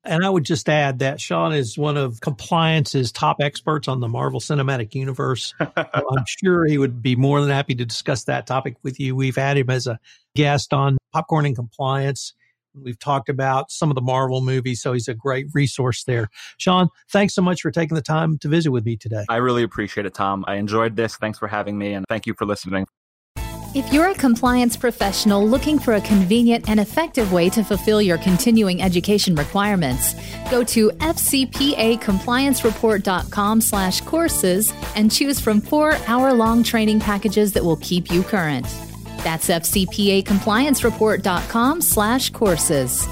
And 0.04 0.24
I 0.24 0.30
would 0.30 0.44
just 0.44 0.68
add 0.68 0.98
that 0.98 1.20
Sean 1.20 1.52
is 1.52 1.78
one 1.78 1.96
of 1.96 2.20
compliance's 2.20 3.12
top 3.12 3.36
experts 3.40 3.86
on 3.86 4.00
the 4.00 4.08
Marvel 4.08 4.40
Cinematic 4.40 4.94
Universe. 4.94 5.54
I'm 5.76 6.24
sure 6.26 6.66
he 6.66 6.76
would 6.76 7.02
be 7.02 7.14
more 7.14 7.40
than 7.40 7.50
happy 7.50 7.74
to 7.76 7.84
discuss 7.84 8.24
that 8.24 8.46
topic 8.46 8.76
with 8.82 8.98
you. 8.98 9.14
We've 9.14 9.36
had 9.36 9.56
him 9.56 9.70
as 9.70 9.86
a 9.86 10.00
guest 10.34 10.72
on 10.72 10.98
Popcorn 11.12 11.46
and 11.46 11.54
Compliance. 11.54 12.34
We've 12.74 12.98
talked 12.98 13.28
about 13.28 13.70
some 13.70 13.90
of 13.90 13.94
the 13.94 14.00
Marvel 14.00 14.40
movies, 14.40 14.80
so 14.80 14.92
he's 14.92 15.08
a 15.08 15.14
great 15.14 15.46
resource 15.52 16.04
there. 16.04 16.28
Sean, 16.56 16.88
thanks 17.10 17.34
so 17.34 17.42
much 17.42 17.60
for 17.60 17.70
taking 17.70 17.94
the 17.94 18.02
time 18.02 18.38
to 18.38 18.48
visit 18.48 18.70
with 18.70 18.84
me 18.84 18.96
today. 18.96 19.24
I 19.28 19.36
really 19.36 19.62
appreciate 19.62 20.06
it, 20.06 20.14
Tom. 20.14 20.44
I 20.48 20.54
enjoyed 20.56 20.96
this. 20.96 21.16
Thanks 21.16 21.38
for 21.38 21.48
having 21.48 21.76
me, 21.76 21.92
and 21.92 22.06
thank 22.08 22.26
you 22.26 22.34
for 22.34 22.46
listening. 22.46 22.86
If 23.74 23.90
you're 23.90 24.08
a 24.08 24.14
compliance 24.14 24.76
professional 24.76 25.48
looking 25.48 25.78
for 25.78 25.94
a 25.94 26.00
convenient 26.02 26.68
and 26.68 26.78
effective 26.78 27.32
way 27.32 27.48
to 27.48 27.64
fulfill 27.64 28.02
your 28.02 28.18
continuing 28.18 28.82
education 28.82 29.34
requirements, 29.34 30.14
go 30.50 30.62
to 30.64 30.90
fcpacompliancereport.com 30.90 33.60
slash 33.62 34.02
courses 34.02 34.74
and 34.94 35.10
choose 35.10 35.40
from 35.40 35.62
four 35.62 35.96
hour-long 36.06 36.62
training 36.62 37.00
packages 37.00 37.54
that 37.54 37.64
will 37.64 37.78
keep 37.78 38.10
you 38.10 38.22
current. 38.22 38.66
That's 39.24 39.48
fcpacompliancereport.com 39.48 41.80
slash 41.80 42.28
courses. 42.28 43.08